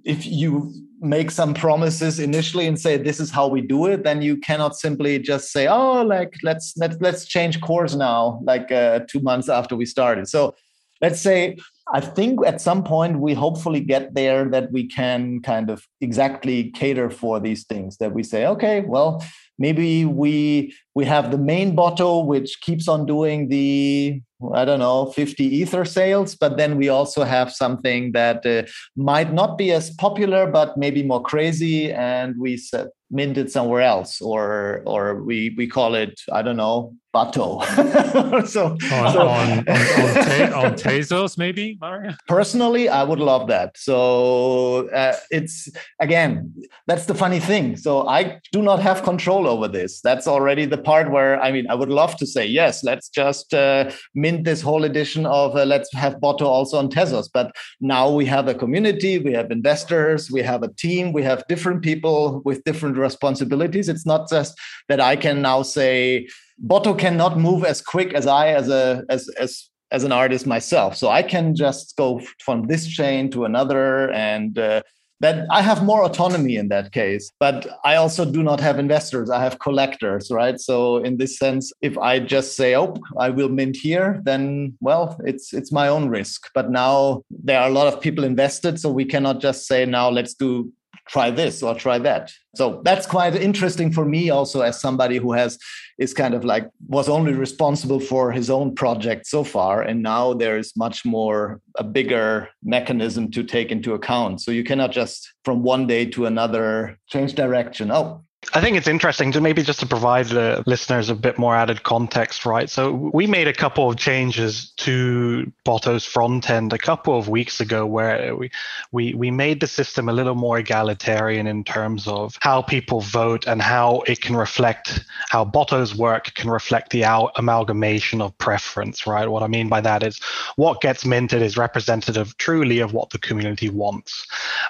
if 0.06 0.26
you 0.26 0.72
make 1.00 1.32
some 1.32 1.54
promises 1.54 2.20
initially 2.20 2.68
and 2.68 2.80
say 2.80 2.98
this 2.98 3.20
is 3.20 3.32
how 3.32 3.48
we 3.48 3.62
do 3.62 3.88
it 3.88 4.04
then 4.04 4.22
you 4.22 4.38
cannot 4.38 4.76
simply 4.76 5.18
just 5.18 5.52
say 5.52 5.68
oh 5.68 6.04
like 6.04 6.34
let's 6.44 6.74
let's 6.78 6.96
let's 7.02 7.26
change 7.26 7.60
course 7.62 7.96
now 7.96 8.40
like 8.44 8.72
uh, 8.72 9.00
two 9.10 9.20
months 9.20 9.50
after 9.50 9.76
we 9.76 9.86
started 9.86 10.28
so 10.28 10.56
let's 11.02 11.20
say 11.20 11.58
i 11.94 12.00
think 12.00 12.40
at 12.46 12.62
some 12.62 12.84
point 12.84 13.20
we 13.20 13.34
hopefully 13.34 13.80
get 13.80 14.14
there 14.14 14.46
that 14.50 14.72
we 14.72 14.88
can 14.88 15.42
kind 15.42 15.70
of 15.70 15.86
exactly 16.02 16.72
cater 16.72 17.10
for 17.10 17.40
these 17.40 17.66
things 17.66 17.98
that 17.98 18.14
we 18.14 18.24
say 18.24 18.46
okay 18.46 18.82
well 18.82 19.24
maybe 19.58 20.06
we 20.06 20.74
we 20.96 21.06
have 21.06 21.32
the 21.32 21.38
main 21.38 21.76
Botto 21.76 22.26
which 22.26 22.62
keeps 22.62 22.88
on 22.88 23.06
doing 23.06 23.50
the 23.50 24.22
I 24.54 24.66
don't 24.66 24.80
know, 24.80 25.08
50 25.08 25.44
ether 25.44 25.84
sales, 25.84 26.36
but 26.36 26.58
then 26.58 26.78
we 26.78 26.90
also 26.90 27.24
have 27.24 27.52
something 27.52 28.12
that 28.12 28.46
uh, 28.46 28.70
might 28.96 29.34
not 29.34 29.58
be 29.58 29.72
as 29.72 29.90
popular, 29.90 30.46
but 30.46 30.78
maybe 30.78 31.02
more 31.04 31.22
crazy. 31.22 31.92
And 31.92 32.36
we 32.40 32.58
set, 32.58 32.88
mint 33.10 33.38
it 33.38 33.52
somewhere 33.52 33.82
else, 33.82 34.22
or 34.22 34.84
or 34.86 35.24
we 35.24 35.56
we 35.58 35.68
call 35.68 35.96
it, 35.96 36.20
I 36.32 36.42
don't 36.42 36.58
know, 36.58 36.94
Bato. 37.18 37.64
so 38.48 38.66
on, 38.72 39.12
so, 39.14 39.28
on, 39.28 39.60
on, 39.60 39.68
on, 39.70 40.54
on 40.54 40.74
Tezos, 40.74 41.38
maybe, 41.38 41.78
Mario? 41.80 42.14
Personally, 42.28 42.90
I 42.90 43.04
would 43.04 43.20
love 43.20 43.48
that. 43.48 43.78
So 43.78 44.90
uh, 44.90 45.16
it's 45.32 45.70
again, 46.00 46.54
that's 46.86 47.06
the 47.06 47.16
funny 47.16 47.40
thing. 47.40 47.78
So 47.78 48.08
I 48.08 48.40
do 48.52 48.62
not 48.62 48.82
have 48.82 49.04
control 49.04 49.48
over 49.48 49.68
this. 49.68 50.02
That's 50.02 50.28
already 50.28 50.66
the 50.66 50.78
part 50.78 51.12
where 51.12 51.42
I 51.42 51.52
mean, 51.52 51.68
I 51.70 51.76
would 51.76 51.90
love 51.90 52.18
to 52.18 52.26
say, 52.26 52.46
yes, 52.46 52.84
let's 52.84 53.10
just 53.10 53.54
uh, 53.54 53.92
mint 54.14 54.27
this 54.36 54.62
whole 54.62 54.84
edition 54.84 55.26
of 55.26 55.56
uh, 55.56 55.66
let's 55.66 55.92
have 55.94 56.16
Botto 56.16 56.42
also 56.42 56.78
on 56.78 56.90
Tezos. 56.90 57.30
But 57.34 57.56
now 57.80 58.10
we 58.12 58.26
have 58.26 58.48
a 58.48 58.56
community, 58.56 59.20
we 59.20 59.34
have 59.34 59.52
investors, 59.52 60.32
we 60.32 60.42
have 60.42 60.64
a 60.64 60.74
team, 60.74 61.14
we 61.14 61.24
have 61.24 61.44
different 61.48 61.82
people 61.82 62.42
with 62.46 62.64
different 62.64 62.98
responsibilities. 62.98 63.90
It's 63.90 64.06
not 64.06 64.30
just 64.30 64.58
that 64.90 65.00
I 65.00 65.16
can 65.16 65.42
now 65.42 65.64
say 65.64 66.28
Botto 66.66 66.98
cannot 66.98 67.38
move 67.38 67.64
as 67.64 67.82
quick 67.82 68.14
as 68.14 68.28
I 68.28 68.50
as 68.50 68.70
a 68.70 69.04
as 69.10 69.30
as 69.40 69.70
as 69.92 70.04
an 70.04 70.12
artist 70.12 70.46
myself. 70.46 70.96
So 70.96 71.10
I 71.10 71.24
can 71.24 71.56
just 71.56 71.96
go 71.96 72.22
from 72.40 72.68
this 72.68 72.88
chain 72.88 73.32
to 73.32 73.46
another 73.46 74.12
and 74.12 74.58
uh, 74.60 74.82
that 75.20 75.48
I 75.52 75.62
have 75.62 75.84
more 75.84 76.04
autonomy 76.04 76.56
in 76.58 76.70
that 76.70 76.92
case. 76.92 77.32
But 77.40 77.68
I 77.84 77.96
also 77.96 78.24
do 78.26 78.44
not 78.44 78.60
have 78.60 78.80
investors. 78.80 79.30
I 79.30 79.42
have 79.42 79.60
collectors, 79.60 80.30
right? 80.32 80.60
So 80.60 80.98
in 80.98 81.18
this 81.18 81.38
sense, 81.38 81.72
if 81.82 81.98
I 81.98 82.20
just 82.20 82.56
say, 82.56 82.76
"Oh, 82.76 82.96
I 83.18 83.30
will 83.30 83.50
mint 83.50 83.78
here," 83.78 84.22
then 84.24 84.78
well, 84.80 85.20
it's 85.26 85.54
it's 85.54 85.72
my 85.72 85.88
own 85.88 86.10
risk. 86.10 86.50
But 86.54 86.70
now 86.70 87.24
there 87.30 87.60
are 87.60 87.70
a 87.70 87.74
lot 87.74 87.92
of 87.92 88.02
people 88.02 88.24
invested, 88.24 88.80
so 88.80 88.90
we 88.90 89.06
cannot 89.06 89.42
just 89.42 89.68
say, 89.68 89.86
"Now 89.86 90.10
let's 90.10 90.34
do 90.34 90.72
try 91.10 91.32
this 91.32 91.64
or 91.64 91.76
try 91.76 91.98
that." 92.00 92.32
So 92.56 92.82
that's 92.84 93.06
quite 93.06 93.36
interesting 93.36 93.92
for 93.92 94.06
me 94.06 94.30
also 94.30 94.62
as 94.62 94.80
somebody 94.80 95.18
who 95.18 95.34
has 95.34 95.58
is 95.98 96.14
kind 96.14 96.34
of 96.34 96.44
like 96.44 96.70
was 96.88 97.10
only 97.10 97.34
responsible 97.34 98.00
for 98.00 98.32
his 98.32 98.50
own 98.50 98.76
project 98.76 99.26
so 99.26 99.44
far 99.44 99.82
and 99.82 100.04
now 100.04 100.34
there 100.34 100.58
is 100.58 100.76
much 100.76 101.06
more 101.06 101.60
a 101.76 101.84
bigger 101.84 102.50
mechanism 102.64 103.32
to 103.32 103.44
take 103.44 103.72
into 103.72 103.94
account 103.94 104.42
so 104.42 104.52
you 104.52 104.64
cannot 104.64 104.92
just 104.92 105.34
from 105.44 105.64
one 105.64 105.88
day 105.88 106.06
to 106.06 106.26
another 106.26 106.98
change 107.08 107.34
direction 107.34 107.92
oh 107.92 108.24
I 108.54 108.62
think 108.62 108.78
it's 108.78 108.88
interesting 108.88 109.32
to 109.34 109.42
maybe 109.42 109.62
just 109.62 109.82
to 109.82 109.86
provide 109.86 110.28
the 110.28 110.64
listeners 110.66 111.10
a 111.10 111.16
bit 111.16 111.38
more 111.38 111.56
added 111.56 111.84
context, 111.84 112.46
right? 112.46 112.70
So 112.70 112.92
we 112.92 113.28
made 113.28 113.48
a 113.48 113.54
couple 113.54 113.90
of 113.90 113.98
changes 113.98 114.72
to 114.78 115.52
Botto's 115.66 116.06
front 116.06 116.50
end 116.50 116.72
a 116.72 116.78
couple 116.78 117.18
of 117.18 117.28
weeks 117.28 117.60
ago 117.60 117.86
where 117.86 118.36
we, 118.36 118.50
we, 118.92 119.14
we 119.16 119.32
made 119.32 119.60
the 119.60 119.68
system 119.68 120.08
a 120.08 120.14
little 120.14 120.36
more 120.36 120.60
egalitarian 120.60 121.46
in 121.46 121.66
terms 121.66 122.08
of 122.08 122.38
how 122.40 122.62
people 122.62 123.02
vote 123.02 123.46
and 123.48 123.62
how 123.62 124.02
it 124.08 124.22
can 124.22 124.36
reflect 124.36 125.04
how 125.30 125.44
Botto's 125.44 125.94
work 125.94 126.34
can 126.36 126.50
reflect 126.50 126.92
the 126.92 127.04
amalgamation 127.36 128.22
of 128.22 128.38
preference, 128.38 129.06
right? 129.06 129.28
What 129.28 129.44
I 129.44 129.48
mean 129.48 129.68
by 129.68 129.82
that 129.82 130.04
is 130.04 130.20
what 130.56 130.80
gets 130.80 131.06
minted 131.06 131.42
is 131.42 131.58
representative 131.58 132.38
truly 132.38 132.80
of 132.80 132.94
what 132.94 133.10
the 133.10 133.20
community 133.20 133.70
wants. 133.70 134.26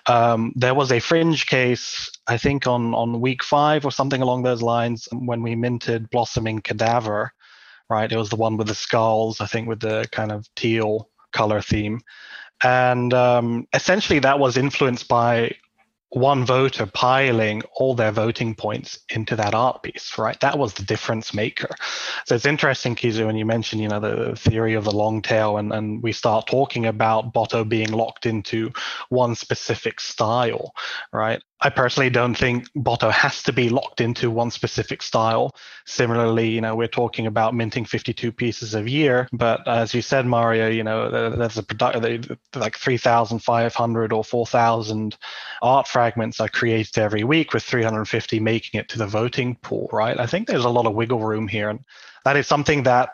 Um, 0.08 0.52
there 0.56 0.74
was 0.74 0.92
a 0.92 1.00
fringe 1.00 1.46
case, 1.46 2.12
I 2.28 2.38
think 2.38 2.68
on, 2.68 2.94
on 2.94 3.22
week 3.22 3.44
five 3.44 3.86
or 3.86 3.92
something 3.92 4.22
along 4.22 4.44
those 4.44 4.62
lines 4.62 5.08
when 5.12 5.42
we 5.42 5.56
minted 5.56 6.10
Blossoming 6.10 6.60
Cadaver, 6.60 7.32
right? 7.90 8.12
It 8.12 8.18
was 8.18 8.30
the 8.30 8.36
one 8.36 8.58
with 8.58 8.68
the 8.68 8.76
skulls, 8.76 9.40
I 9.40 9.46
think, 9.46 9.68
with 9.68 9.80
the 9.80 10.08
kind 10.12 10.32
of 10.32 10.48
teal 10.56 11.10
color 11.32 11.62
theme. 11.62 12.02
And 12.64 13.14
um, 13.14 13.68
essentially, 13.74 14.20
that 14.20 14.40
was 14.40 14.58
influenced 14.58 15.08
by 15.08 15.56
one 16.12 16.46
voter 16.46 16.86
piling 16.86 17.62
all 17.76 17.94
their 17.94 18.12
voting 18.12 18.56
points 18.56 19.00
into 19.10 19.36
that 19.36 19.54
art 19.54 19.84
piece, 19.84 20.18
right? 20.18 20.40
That 20.40 20.58
was 20.58 20.74
the 20.74 20.84
difference 20.84 21.34
maker. 21.34 21.68
So 22.26 22.34
it's 22.36 22.46
interesting, 22.46 22.96
Kizu, 22.96 23.26
when 23.26 23.36
you 23.36 23.46
mentioned, 23.46 23.82
you 23.82 23.90
know, 23.90 24.00
the 24.00 24.36
theory 24.38 24.74
of 24.74 24.86
the 24.86 24.96
long 24.96 25.22
tail 25.22 25.58
and, 25.58 25.74
and 25.74 26.02
we 26.02 26.14
start 26.14 26.48
talking 26.48 26.86
about 26.86 27.34
Botto 27.34 27.68
being 27.68 27.92
locked 27.92 28.26
into 28.26 28.72
one 29.10 29.36
specific 29.36 30.00
style, 30.00 30.74
right? 31.12 31.42
I 31.60 31.72
personally 31.72 32.12
don't 32.12 32.38
think 32.38 32.72
Botto 32.74 33.12
has 33.12 33.42
to 33.44 33.52
be 33.52 33.70
locked 33.70 34.00
into 34.00 34.30
one 34.30 34.52
specific 34.52 35.02
style. 35.02 35.56
Similarly, 35.86 36.50
you 36.50 36.62
know, 36.62 36.76
we're 36.76 36.88
talking 36.88 37.26
about 37.26 37.56
minting 37.56 37.84
52 37.84 38.32
pieces 38.32 38.76
a 38.76 38.88
year, 38.88 39.28
but 39.34 39.68
as 39.68 39.92
you 39.94 40.04
said, 40.04 40.28
Mario, 40.28 40.70
you 40.70 40.84
know, 40.84 41.10
there's 41.10 41.58
a 41.58 41.64
product 41.64 42.32
like 42.56 42.78
3,500 42.78 44.14
or 44.14 44.24
4,000 44.24 45.18
art 45.64 45.88
fragments 45.88 46.40
are 46.40 46.50
created 46.50 47.00
every 47.00 47.24
week, 47.24 47.54
with 47.54 47.64
350 47.64 48.40
making 48.40 48.80
it 48.80 48.88
to 48.90 49.00
the 49.00 49.08
voting 49.08 49.56
pool, 49.56 49.90
right? 49.92 50.20
I 50.20 50.28
think 50.28 50.48
there's 50.48 50.66
a 50.66 50.70
lot 50.70 50.86
of 50.86 50.94
wiggle 50.94 51.26
room 51.26 51.48
here, 51.48 51.70
and 51.70 51.80
that 52.24 52.38
is 52.38 52.46
something 52.46 52.84
that 52.84 53.10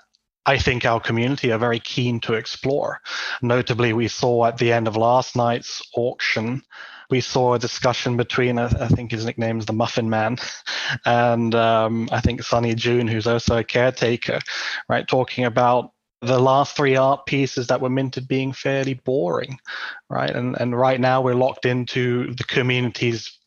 I 0.45 0.57
think 0.57 0.85
our 0.85 0.99
community 0.99 1.51
are 1.51 1.57
very 1.57 1.79
keen 1.79 2.19
to 2.21 2.33
explore. 2.33 3.01
Notably, 3.41 3.93
we 3.93 4.07
saw 4.07 4.45
at 4.45 4.57
the 4.57 4.73
end 4.73 4.87
of 4.87 4.97
last 4.97 5.35
night's 5.35 5.81
auction, 5.95 6.61
we 7.09 7.21
saw 7.21 7.53
a 7.53 7.59
discussion 7.59 8.17
between, 8.17 8.57
I, 8.57 8.87
think 8.87 9.11
his 9.11 9.25
nickname 9.25 9.59
is 9.59 9.65
the 9.65 9.73
Muffin 9.73 10.09
Man, 10.09 10.37
and 11.05 11.53
um, 11.55 12.09
I 12.11 12.21
think 12.21 12.43
Sunny 12.43 12.75
June, 12.75 13.07
who's 13.07 13.27
also 13.27 13.57
a 13.57 13.63
caretaker, 13.63 14.39
right, 14.89 15.07
talking 15.07 15.45
about 15.45 15.91
the 16.21 16.39
last 16.39 16.75
three 16.75 16.95
art 16.95 17.25
pieces 17.25 17.67
that 17.67 17.81
were 17.81 17.89
minted 17.89 18.27
being 18.27 18.53
fairly 18.53 18.93
boring, 18.93 19.59
right? 20.09 20.29
And 20.29 20.55
and 20.59 20.77
right 20.77 20.99
now 20.99 21.21
we're 21.21 21.35
locked 21.35 21.65
into 21.65 22.33
the 22.33 22.45
community's 22.45 23.39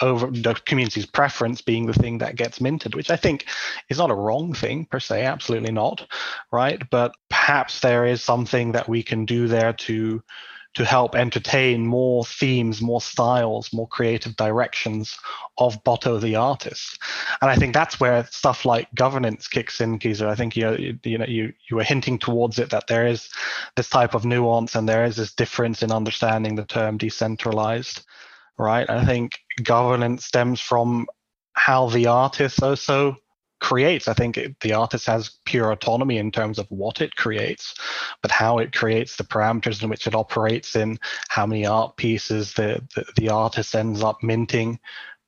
over 0.00 0.26
the 0.26 0.54
community's 0.66 1.06
preference 1.06 1.60
being 1.60 1.86
the 1.86 1.94
thing 1.94 2.18
that 2.18 2.36
gets 2.36 2.60
minted, 2.60 2.94
which 2.94 3.10
I 3.10 3.16
think 3.16 3.46
is 3.88 3.98
not 3.98 4.10
a 4.10 4.14
wrong 4.14 4.52
thing 4.52 4.86
per 4.86 5.00
se, 5.00 5.24
absolutely 5.24 5.72
not, 5.72 6.06
right? 6.50 6.82
But 6.90 7.14
perhaps 7.28 7.80
there 7.80 8.06
is 8.06 8.22
something 8.22 8.72
that 8.72 8.88
we 8.88 9.02
can 9.02 9.24
do 9.24 9.46
there 9.48 9.72
to 9.72 10.22
to 10.74 10.84
help 10.84 11.14
entertain 11.14 11.86
more 11.86 12.24
themes, 12.24 12.82
more 12.82 13.00
styles, 13.00 13.72
more 13.72 13.86
creative 13.88 14.34
directions 14.36 15.16
of 15.56 15.82
Botto 15.84 16.20
the 16.20 16.34
artist. 16.34 16.98
And 17.40 17.48
I 17.48 17.54
think 17.54 17.72
that's 17.72 18.00
where 18.00 18.26
stuff 18.26 18.64
like 18.64 18.92
governance 18.94 19.46
kicks 19.46 19.80
in, 19.80 20.00
Kizu. 20.00 20.26
I 20.26 20.34
think 20.34 20.56
you 20.56 20.98
you 21.04 21.18
know 21.18 21.26
you 21.26 21.52
you 21.68 21.76
were 21.76 21.84
hinting 21.84 22.18
towards 22.18 22.58
it 22.58 22.70
that 22.70 22.88
there 22.88 23.06
is 23.06 23.30
this 23.76 23.88
type 23.88 24.14
of 24.14 24.24
nuance 24.24 24.74
and 24.74 24.88
there 24.88 25.04
is 25.04 25.16
this 25.16 25.32
difference 25.32 25.82
in 25.82 25.92
understanding 25.92 26.56
the 26.56 26.64
term 26.64 26.98
decentralized, 26.98 28.04
right? 28.58 28.88
I 28.88 29.04
think 29.04 29.38
governance 29.62 30.24
stems 30.24 30.60
from 30.60 31.06
how 31.54 31.88
the 31.88 32.06
artist 32.06 32.62
also 32.62 33.16
creates. 33.60 34.08
I 34.08 34.14
think 34.14 34.36
it, 34.36 34.60
the 34.60 34.74
artist 34.74 35.06
has 35.06 35.38
pure 35.46 35.72
autonomy 35.72 36.18
in 36.18 36.30
terms 36.30 36.58
of 36.58 36.66
what 36.68 37.00
it 37.00 37.16
creates, 37.16 37.74
but 38.20 38.30
how 38.30 38.58
it 38.58 38.74
creates 38.74 39.16
the 39.16 39.24
parameters 39.24 39.82
in 39.82 39.88
which 39.88 40.06
it 40.06 40.14
operates 40.14 40.76
in, 40.76 40.98
how 41.28 41.46
many 41.46 41.64
art 41.64 41.96
pieces 41.96 42.52
the, 42.54 42.86
the, 42.94 43.04
the 43.16 43.28
artist 43.30 43.74
ends 43.74 44.02
up 44.02 44.22
minting 44.22 44.78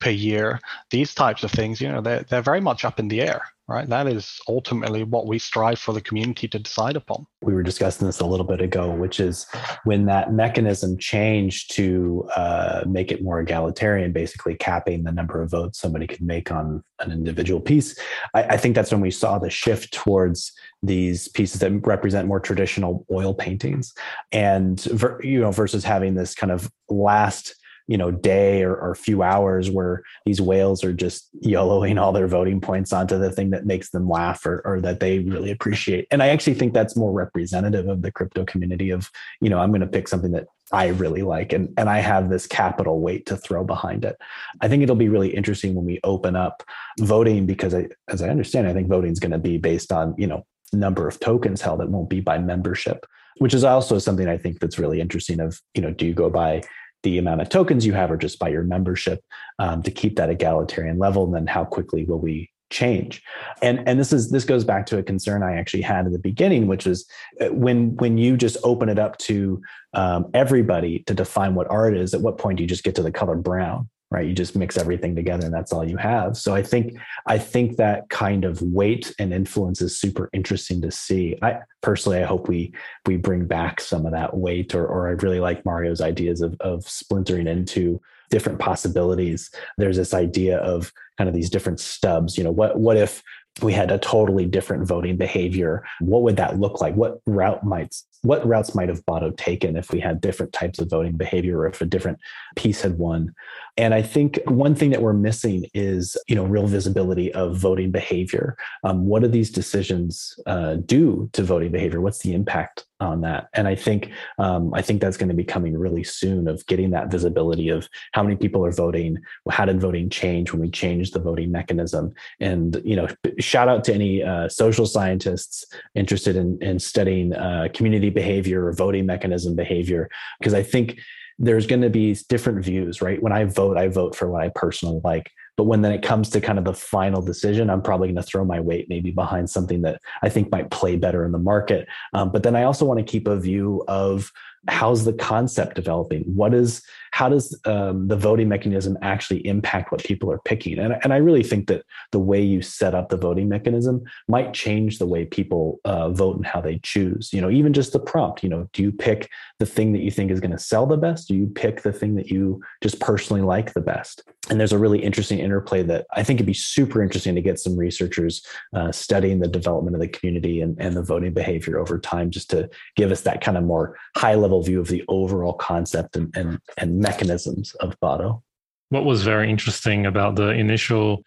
per 0.01 0.11
year, 0.11 0.61
these 0.91 1.15
types 1.15 1.43
of 1.43 1.51
things, 1.51 1.81
you 1.81 1.91
know, 1.91 2.03
they're, 2.03 2.25
they're 2.25 2.43
very 2.43 2.61
much 2.61 2.85
up 2.85 3.01
in 3.01 3.09
the 3.09 3.23
air 3.23 3.43
right? 3.69 3.89
That 3.89 4.07
is 4.07 4.41
ultimately 4.49 5.03
what 5.03 5.27
we 5.27 5.39
strive 5.39 5.79
for 5.79 5.93
the 5.93 6.01
community 6.01 6.47
to 6.49 6.59
decide 6.59 6.95
upon. 6.95 7.27
We 7.43 7.53
were 7.53 7.65
discussing 7.65 8.07
this 8.07 8.21
a 8.21 8.27
little 8.27 8.47
bit 8.47 8.61
ago, 8.61 8.91
which 8.91 9.19
is 9.19 9.47
when 9.85 10.07
that 10.07 10.33
mechanism 10.33 10.97
changed 10.99 11.75
to 11.75 12.29
uh, 12.37 12.85
make 12.87 13.11
it 13.11 13.23
more 13.23 13.41
egalitarian, 13.41 14.13
basically 14.13 14.55
capping 14.55 15.03
the 15.03 15.13
number 15.13 15.43
of 15.43 15.51
votes 15.51 15.81
somebody 15.81 16.07
could 16.07 16.23
make 16.23 16.53
on 16.53 16.85
an 17.01 17.11
individual 17.11 17.61
piece. 17.61 17.99
I, 18.35 18.43
I 18.45 18.57
think 18.57 18.77
that's 18.77 18.93
when 18.93 19.01
we 19.01 19.11
saw 19.11 19.39
the 19.39 19.51
shift 19.51 19.93
towards 19.93 20.53
these 20.83 21.27
pieces 21.29 21.61
that 21.61 21.87
represent 21.87 22.29
more 22.29 22.41
traditional 22.41 23.05
oil 23.11 23.35
paintings, 23.35 23.93
and 24.31 24.85
you 25.23 25.41
know 25.41 25.51
versus 25.51 25.83
having 25.83 26.15
this 26.15 26.35
kind 26.35 26.53
of 26.53 26.71
last 26.89 27.57
you 27.89 27.97
know 27.97 28.11
day 28.11 28.63
or, 28.63 28.75
or 28.77 28.95
few 28.95 29.23
hours 29.23 29.71
where 29.71 30.03
these 30.25 30.41
whales 30.41 30.83
are 30.83 30.93
just 30.93 31.29
YOLOing 31.43 32.01
all 32.01 32.13
their 32.13 32.27
voting 32.27 32.61
points 32.61 32.93
onto 32.93 33.19
the 33.19 33.31
thing 33.31 33.51
that 33.51 33.67
makes 33.67 33.91
them 33.91 34.09
laugh 34.09 34.45
or, 34.45 34.63
or 34.65 34.81
that 34.81 35.01
they 35.01 35.21
really 35.21 35.51
appreciate. 35.51 36.07
And 36.11 36.23
i 36.23 36.29
actually 36.29 36.55
think 36.55 36.73
that's 36.73 36.97
more 36.97 37.13
representative 37.13 37.89
of 37.89 38.03
the 38.03 38.13
crypto 38.13 38.45
community 38.45 38.91
of 38.91 39.11
you 39.41 39.51
know 39.51 39.59
i'm 39.59 39.71
going 39.71 39.81
to 39.81 39.87
pick 39.87 40.09
something 40.09 40.33
that 40.33 40.47
i 40.73 40.89
really 40.89 41.23
like 41.23 41.53
and, 41.53 41.73
and 41.77 41.89
i 41.89 41.99
have 41.99 42.29
this 42.29 42.47
capital 42.47 43.01
weight 43.01 43.27
to 43.27 43.37
throw 43.37 43.65
behind 43.65 44.05
it. 44.05 44.17
I 44.61 44.69
think 44.69 44.83
it'll 44.83 44.97
be 44.97 45.09
really 45.09 45.35
interesting 45.35 45.75
when 45.75 45.85
we 45.85 46.01
open 46.05 46.37
up 46.37 46.63
voting 47.01 47.47
because 47.47 47.75
I, 47.75 47.89
as 48.09 48.23
i 48.23 48.29
understand 48.29 48.67
i 48.67 48.73
think 48.73 48.89
voting 48.89 49.13
is 49.13 49.21
going 49.21 49.33
to 49.33 49.39
be 49.39 49.59
based 49.59 49.93
on 49.93 50.15
you 50.19 50.27
know 50.27 50.45
number 50.73 51.07
of 51.07 51.21
tokens 51.21 51.61
held. 51.61 51.81
It 51.81 51.89
won't 51.89 52.11
be 52.11 52.21
by 52.21 52.39
membership 52.39 53.07
which 53.39 53.55
is 53.55 53.65
also 53.65 53.99
something 53.99 54.29
i 54.29 54.37
think 54.37 54.61
that's 54.61 54.79
really 54.79 55.01
interesting 55.01 55.41
of 55.41 55.61
you 55.75 55.83
know 55.83 55.91
do 55.91 56.07
you 56.07 56.15
go 56.15 56.31
by 56.31 56.63
the 57.07 57.19
amount 57.19 57.41
of 57.41 57.49
tokens 57.49 57.87
you 57.87 57.93
have 57.93 58.11
or 58.11 58.17
just 58.17 58.37
by 58.41 58.49
your 58.49 58.65
membership 58.65 59.23
um, 59.61 59.81
to 59.81 59.93
keep 59.93 60.17
that 60.17 60.29
egalitarian 60.29 60.99
level 60.99 61.25
and 61.25 61.33
then 61.33 61.47
how 61.47 61.65
quickly 61.65 62.05
will 62.05 62.19
we 62.19 62.51
change? 62.69 63.23
And 63.63 63.89
and 63.89 64.01
this 64.01 64.13
is 64.13 64.31
this 64.31 64.45
goes 64.45 64.65
back 64.65 64.87
to 64.87 64.99
a 64.99 65.03
concern 65.05 65.45
i 65.45 65.57
actually 65.57 65.83
had 65.83 66.05
in 66.05 66.13
the 66.13 66.19
beginning 66.19 66.67
which 66.67 66.85
is 66.85 67.09
uh, 67.41 67.47
when 67.53 67.95
when 67.97 68.19
you 68.19 68.37
just 68.37 68.57
open 68.65 68.89
it 68.89 68.99
up 68.99 69.17
to 69.19 69.63
um, 69.95 70.29
everybody 70.35 71.05
to 71.07 71.15
define 71.15 71.55
what 71.55 71.71
art 71.71 71.97
is 71.97 72.13
at 72.13 72.23
what 72.23 72.39
point 72.39 72.57
do 72.57 72.65
you 72.65 72.69
just 72.69 72.83
get 72.83 72.97
to 72.97 73.03
the 73.05 73.13
color 73.13 73.37
brown 73.37 73.89
right? 74.11 74.27
You 74.27 74.35
just 74.35 74.57
mix 74.57 74.79
everything 74.79 75.17
together 75.17 75.45
and 75.45 75.55
that's 75.55 75.73
all 75.73 75.89
you 75.89 75.97
have. 75.97 76.37
So 76.37 76.55
i 76.55 76.63
think 76.63 76.97
i 77.27 77.39
think 77.39 77.77
that 77.77 78.09
kind 78.09 78.45
of 78.45 78.63
weight 78.63 79.15
and 79.19 79.33
influence 79.33 79.81
is 79.81 79.99
super 79.99 80.31
interesting 80.33 80.81
to 80.83 80.91
see. 80.91 81.37
I 81.43 81.59
personally 81.83 82.23
i 82.23 82.25
hope 82.25 82.49
we 82.49 82.73
we 83.07 83.17
bring 83.17 83.47
back 83.47 83.81
some 83.81 84.07
of 84.07 84.13
that 84.13 84.37
weight 84.37 84.75
or 84.75 84.87
or 84.87 85.09
i 85.09 85.13
really 85.13 85.41
like 85.41 85.65
mario's 85.65 86.01
ideas 86.01 86.41
of 86.41 86.57
of 86.61 86.89
splintering 86.89 87.47
into 87.47 88.01
different 88.29 88.59
possibilities. 88.59 89.51
There's 89.79 89.97
this 89.97 90.13
idea 90.13 90.59
of 90.59 90.93
kind 91.17 91.29
of 91.29 91.35
these 91.35 91.51
different 91.51 91.81
stubs 91.81 92.37
you 92.37 92.45
know 92.45 92.51
what 92.51 92.79
what 92.79 92.97
if 92.97 93.23
we 93.63 93.73
had 93.73 93.91
a 93.91 93.99
totally 93.99 94.45
different 94.45 94.87
voting 94.87 95.17
behavior? 95.17 95.85
What 96.01 96.23
would 96.23 96.37
that 96.37 96.61
look 96.61 96.81
like? 96.81 96.95
What 96.95 97.21
route 97.27 97.65
might 97.65 97.95
what 98.27 98.47
routes 98.47 98.75
might 98.75 98.89
have 98.89 99.05
Botto 99.05 99.37
taken 99.37 99.77
if 99.77 99.91
we 99.91 100.01
had 100.01 100.21
different 100.21 100.53
types 100.53 100.79
of 100.79 100.91
voting 100.91 101.17
behavior 101.17 101.59
or 101.59 101.67
if 101.67 101.81
a 101.81 101.87
different 101.87 102.19
piece 102.57 102.83
had 102.83 102.99
won 102.99 103.35
and 103.79 103.93
I 103.93 104.01
think 104.01 104.41
one 104.47 104.75
thing 104.75 104.91
that 104.91 105.03
we're 105.03 105.13
missing 105.13 105.69
is, 105.75 106.17
you 106.27 106.35
know, 106.35 106.45
real 106.45 106.67
visibility 106.67 107.33
of 107.35 107.57
voting 107.57 107.91
behavior. 107.91 108.57
Um, 108.85 109.05
what 109.07 109.21
do 109.21 109.29
these 109.29 109.51
decisions 109.51 110.39
uh, 110.47 110.77
do 110.77 111.29
to 111.35 111.43
voting 111.43 111.73
behavior? 111.73 112.01
What's 112.01 112.21
the 112.21 112.33
impact 112.33 112.87
on 113.01 113.21
that? 113.21 113.49
And 113.53 113.69
I 113.69 113.75
think 113.75 114.13
um, 114.39 114.73
I 114.73 114.81
think 114.81 115.03
that's 115.03 115.19
going 115.19 115.29
to 115.29 115.35
be 115.35 115.45
coming 115.45 115.77
really 115.77 116.05
soon 116.05 116.49
of 116.49 116.65
getting 116.67 116.91
that 116.93 117.11
visibility 117.11 117.69
of 117.69 117.87
how 118.13 118.23
many 118.23 118.37
people 118.37 118.65
are 118.65 118.73
voting, 118.73 119.19
how 119.51 119.67
did 119.67 119.79
voting 119.79 120.09
change 120.09 120.53
when 120.53 120.63
we 120.63 120.71
changed 120.71 121.13
the 121.13 121.21
voting 121.21 121.53
mechanism, 121.53 122.15
and 122.41 122.81
you 122.83 122.97
know, 122.97 123.09
shout 123.39 123.69
out 123.69 123.85
to 123.85 123.95
any 123.95 124.23
uh, 124.23 124.49
social 124.49 124.87
scientists 124.87 125.67
interested 125.95 126.35
in 126.35 126.57
in 126.63 126.79
studying 126.79 127.35
uh, 127.35 127.69
community 127.75 128.09
behavior 128.17 128.67
or 128.67 128.73
voting 128.73 129.07
mechanism 129.07 129.55
behavior, 129.55 130.09
because 130.41 130.55
I 130.55 130.65
think 130.65 130.99
there's 131.39 131.67
going 131.67 131.83
to 131.83 131.91
be 131.91 132.17
different 132.29 132.65
views, 132.65 133.03
right? 133.03 133.23
When 133.23 133.33
I 133.33 133.45
vote, 133.45 133.77
I 133.77 133.89
vote 133.89 134.17
for 134.17 134.29
what 134.29 134.43
I 134.43 134.51
personally 134.55 135.01
like. 135.05 135.31
But 135.57 135.65
when 135.65 135.83
then 135.83 135.93
it 135.93 136.03
comes 136.03 136.31
to 136.31 136.41
kind 136.41 136.59
of 136.59 136.65
the 136.65 136.75
final 136.75 137.23
decision, 137.23 137.71
I'm 137.71 137.83
probably 137.83 138.09
going 138.09 138.17
to 138.17 138.23
throw 138.23 138.45
my 138.45 138.61
weight 138.61 138.89
maybe 138.89 139.11
behind 139.11 139.49
something 139.49 139.83
that 139.83 140.01
I 140.23 140.29
think 140.29 140.51
might 140.51 140.71
play 140.71 140.97
better 140.97 141.25
in 141.25 141.33
the 141.33 141.39
market. 141.39 141.89
Um, 142.13 142.31
but 142.33 142.43
then 142.43 142.57
I 142.57 142.65
also 142.65 142.85
want 142.85 142.99
to 143.01 143.13
keep 143.13 143.29
a 143.29 143.39
view 143.39 143.85
of 143.87 144.31
how's 144.69 145.05
the 145.05 145.13
concept 145.13 145.77
developing? 145.77 146.23
What 146.23 146.55
is 146.55 146.83
how 147.13 147.31
does 147.31 147.59
um, 147.65 148.09
the 148.09 148.17
voting 148.17 148.47
mechanism 148.47 148.99
actually 149.01 149.47
impact 149.47 149.91
what 149.91 150.05
people 150.05 150.31
are 150.31 150.41
picking? 150.41 150.79
And, 150.79 150.97
and 151.03 151.15
i 151.15 151.17
really 151.17 151.43
think 151.43 151.69
that 151.69 151.85
the 152.13 152.19
way 152.19 152.43
you 152.43 152.61
set 152.61 152.95
up 152.95 153.09
the 153.09 153.17
voting 153.17 153.49
mechanism 153.49 154.03
might 154.29 154.53
change 154.53 154.99
the 154.99 155.07
way 155.07 155.25
people 155.25 155.81
uh, 155.85 156.11
vote 156.11 156.37
and 156.37 156.47
how 156.47 156.61
they 156.61 156.79
choose. 156.83 157.33
You 157.33 157.41
know 157.41 157.51
even 157.51 157.73
just 157.73 157.93
the 157.93 158.01
prompt 158.01 158.43
you 158.43 158.49
know 158.49 158.69
do 158.73 158.83
you 158.83 158.93
pick 158.93 159.31
the 159.59 159.67
thing 159.67 159.93
that 159.93 160.03
you 160.03 160.11
think 160.11 160.31
is 160.31 160.41
going 160.41 160.51
to 160.51 160.59
sell 160.59 160.87
the 160.87 160.97
best? 160.97 161.29
Do 161.29 161.35
you 161.35 161.47
pick 161.47 161.83
the 161.83 161.93
thing 161.93 162.17
that 162.17 162.31
you 162.31 162.61
just 162.83 163.01
personally 163.01 163.43
like 163.43 163.73
the 163.73 163.81
best? 163.81 164.23
And 164.51 164.61
there's 164.61 164.73
a 164.73 164.79
really 164.79 165.03
interesting 165.03 165.39
interplay 165.39 165.83
that 165.83 166.07
i 166.15 166.23
think 166.23 166.37
it'd 166.39 166.47
be 166.47 166.55
super 166.55 167.03
interesting 167.03 167.35
to 167.35 167.43
get 167.43 167.59
some 167.59 167.77
researchers 167.77 168.45
uh, 168.75 168.93
studying 168.93 169.41
the 169.41 169.49
development 169.49 169.97
of 169.97 170.01
the 170.01 170.09
community 170.09 170.61
and, 170.61 170.77
and 170.81 170.97
the 170.97 171.03
voting 171.03 171.33
behavior 171.33 171.79
over 171.79 171.99
time 171.99 172.31
just 172.31 172.51
to 172.51 172.69
give 172.95 173.11
us 173.11 173.23
that 173.23 173.41
kind 173.41 173.57
of 173.57 173.65
more 173.65 173.97
high 174.17 174.35
level 174.35 174.56
level 174.57 174.63
view 174.63 174.81
of 174.81 174.89
the 174.89 175.05
overall 175.09 175.53
concept 175.55 176.17
and, 176.17 176.35
and, 176.37 176.59
and 176.79 176.99
mechanisms 176.99 177.75
of 177.81 177.99
Botto. 178.01 178.43
What 178.91 179.05
was 179.05 179.23
very 179.23 179.51
interesting 179.51 180.07
about 180.07 180.37
the 180.37 180.51
initial 180.51 181.23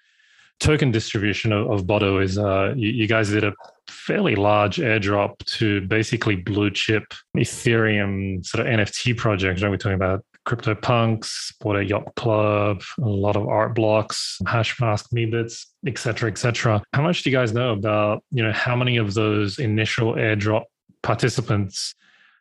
token 0.59 0.91
distribution 0.91 1.51
of, 1.51 1.89
of 1.89 2.21
is 2.21 2.37
uh, 2.37 2.73
you, 2.75 2.89
you, 2.89 3.07
guys 3.07 3.29
did 3.29 3.43
a 3.43 3.53
fairly 3.87 4.35
large 4.35 4.77
airdrop 4.77 5.37
to 5.57 5.81
basically 5.81 6.35
blue 6.35 6.71
chip 6.71 7.03
Ethereum 7.37 8.45
sort 8.45 8.65
of 8.65 8.73
NFT 8.73 9.15
projects. 9.17 9.61
Right? 9.61 9.69
We're 9.69 9.77
talking 9.77 9.95
about 9.95 10.23
CryptoPunks, 10.45 11.53
Bored 11.61 11.83
Ape 11.83 11.89
Yacht 11.89 12.15
Club, 12.15 12.81
a 12.97 13.07
lot 13.07 13.35
of 13.35 13.47
art 13.47 13.75
blocks, 13.75 14.39
Hashmask, 14.45 15.05
Meebits, 15.13 15.65
etc., 15.85 16.31
etc. 16.31 16.81
How 16.93 17.03
much 17.03 17.23
do 17.23 17.29
you 17.29 17.35
guys 17.35 17.53
know 17.53 17.73
about 17.73 18.23
you 18.31 18.43
know 18.43 18.53
how 18.53 18.75
many 18.75 18.97
of 18.97 19.13
those 19.13 19.59
initial 19.59 20.13
airdrop 20.13 20.63
participants 21.03 21.93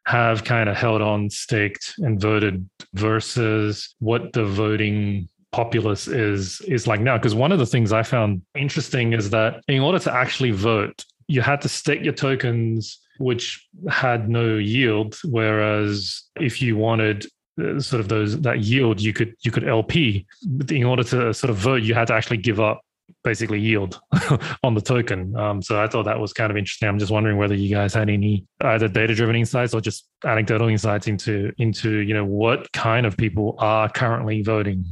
have 0.08 0.42
kind 0.42 0.70
of 0.70 0.76
held 0.76 1.02
on, 1.02 1.28
staked, 1.28 1.94
and 1.98 2.18
voted 2.18 2.66
versus 2.94 3.94
what 3.98 4.32
the 4.32 4.44
voting 4.44 5.28
populace 5.52 6.08
is 6.08 6.62
is 6.62 6.86
like 6.86 7.00
now. 7.00 7.18
Because 7.18 7.34
one 7.34 7.52
of 7.52 7.58
the 7.58 7.66
things 7.66 7.92
i 7.92 8.02
found 8.02 8.40
interesting 8.54 9.12
is 9.12 9.28
that 9.30 9.62
in 9.68 9.82
order 9.82 9.98
to 9.98 10.12
actually 10.12 10.50
vote 10.50 11.04
you 11.26 11.42
had 11.42 11.60
to 11.60 11.68
stake 11.68 12.02
your 12.02 12.14
tokens 12.14 12.98
which 13.18 13.68
had 13.90 14.30
no 14.30 14.56
yield 14.56 15.18
whereas 15.24 16.22
if 16.40 16.62
you 16.62 16.76
wanted 16.76 17.26
uh, 17.60 17.78
sort 17.78 18.00
of 18.00 18.08
those 18.08 18.40
that 18.40 18.60
yield 18.60 19.00
you 19.00 19.12
could 19.12 19.34
you 19.44 19.50
could 19.50 19.66
lp 19.68 20.24
but 20.46 20.70
in 20.70 20.84
order 20.84 21.02
to 21.02 21.34
sort 21.34 21.50
of 21.50 21.56
vote 21.56 21.82
you 21.82 21.92
had 21.92 22.06
to 22.06 22.14
actually 22.14 22.36
give 22.36 22.60
up 22.60 22.80
basically 23.24 23.60
yield 23.60 24.00
on 24.62 24.74
the 24.74 24.80
token. 24.80 25.36
Um, 25.36 25.62
so 25.62 25.82
I 25.82 25.86
thought 25.86 26.04
that 26.04 26.18
was 26.18 26.32
kind 26.32 26.50
of 26.50 26.56
interesting. 26.56 26.88
I'm 26.88 26.98
just 26.98 27.10
wondering 27.10 27.36
whether 27.36 27.54
you 27.54 27.74
guys 27.74 27.94
had 27.94 28.08
any 28.08 28.46
either 28.62 28.88
data 28.88 29.14
driven 29.14 29.36
insights 29.36 29.74
or 29.74 29.80
just 29.80 30.08
anecdotal 30.24 30.68
insights 30.68 31.06
into 31.06 31.52
into 31.58 31.98
you 31.98 32.14
know 32.14 32.24
what 32.24 32.70
kind 32.72 33.06
of 33.06 33.16
people 33.16 33.56
are 33.58 33.88
currently 33.88 34.42
voting. 34.42 34.84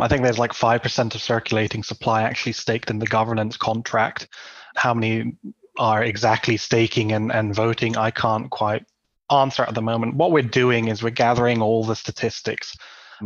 I 0.00 0.08
think 0.08 0.22
there's 0.22 0.38
like 0.38 0.52
five 0.52 0.82
percent 0.82 1.14
of 1.14 1.22
circulating 1.22 1.82
supply 1.82 2.22
actually 2.22 2.52
staked 2.52 2.90
in 2.90 2.98
the 2.98 3.06
governance 3.06 3.56
contract. 3.56 4.28
How 4.76 4.94
many 4.94 5.36
are 5.78 6.02
exactly 6.02 6.56
staking 6.56 7.12
and, 7.12 7.32
and 7.32 7.54
voting? 7.54 7.96
I 7.96 8.10
can't 8.10 8.50
quite 8.50 8.84
answer 9.30 9.62
at 9.62 9.74
the 9.74 9.82
moment. 9.82 10.16
What 10.16 10.30
we're 10.30 10.42
doing 10.42 10.88
is 10.88 11.02
we're 11.02 11.10
gathering 11.10 11.62
all 11.62 11.84
the 11.84 11.96
statistics 11.96 12.76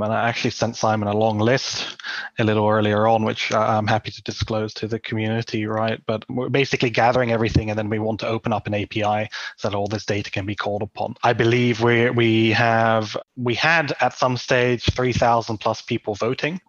and 0.02 0.12
I 0.12 0.28
actually 0.28 0.50
sent 0.50 0.76
Simon 0.76 1.08
a 1.08 1.16
long 1.16 1.38
list 1.38 1.96
a 2.38 2.44
little 2.44 2.68
earlier 2.68 3.06
on, 3.06 3.24
which 3.24 3.52
I'm 3.52 3.86
happy 3.86 4.10
to 4.10 4.22
disclose 4.22 4.74
to 4.74 4.88
the 4.88 4.98
community, 4.98 5.66
right? 5.66 6.00
But 6.06 6.24
we're 6.28 6.48
basically 6.48 6.90
gathering 6.90 7.32
everything, 7.32 7.70
and 7.70 7.78
then 7.78 7.88
we 7.88 7.98
want 7.98 8.20
to 8.20 8.28
open 8.28 8.52
up 8.52 8.66
an 8.66 8.74
API 8.74 9.28
so 9.56 9.68
that 9.68 9.76
all 9.76 9.86
this 9.86 10.04
data 10.04 10.30
can 10.30 10.46
be 10.46 10.54
called 10.54 10.82
upon. 10.82 11.14
I 11.22 11.32
believe 11.32 11.82
we 11.82 12.10
we 12.10 12.50
have 12.50 13.16
we 13.36 13.54
had 13.54 13.94
at 14.00 14.14
some 14.14 14.36
stage 14.36 14.84
3,000 14.84 15.58
plus 15.58 15.82
people 15.82 16.14
voting, 16.14 16.60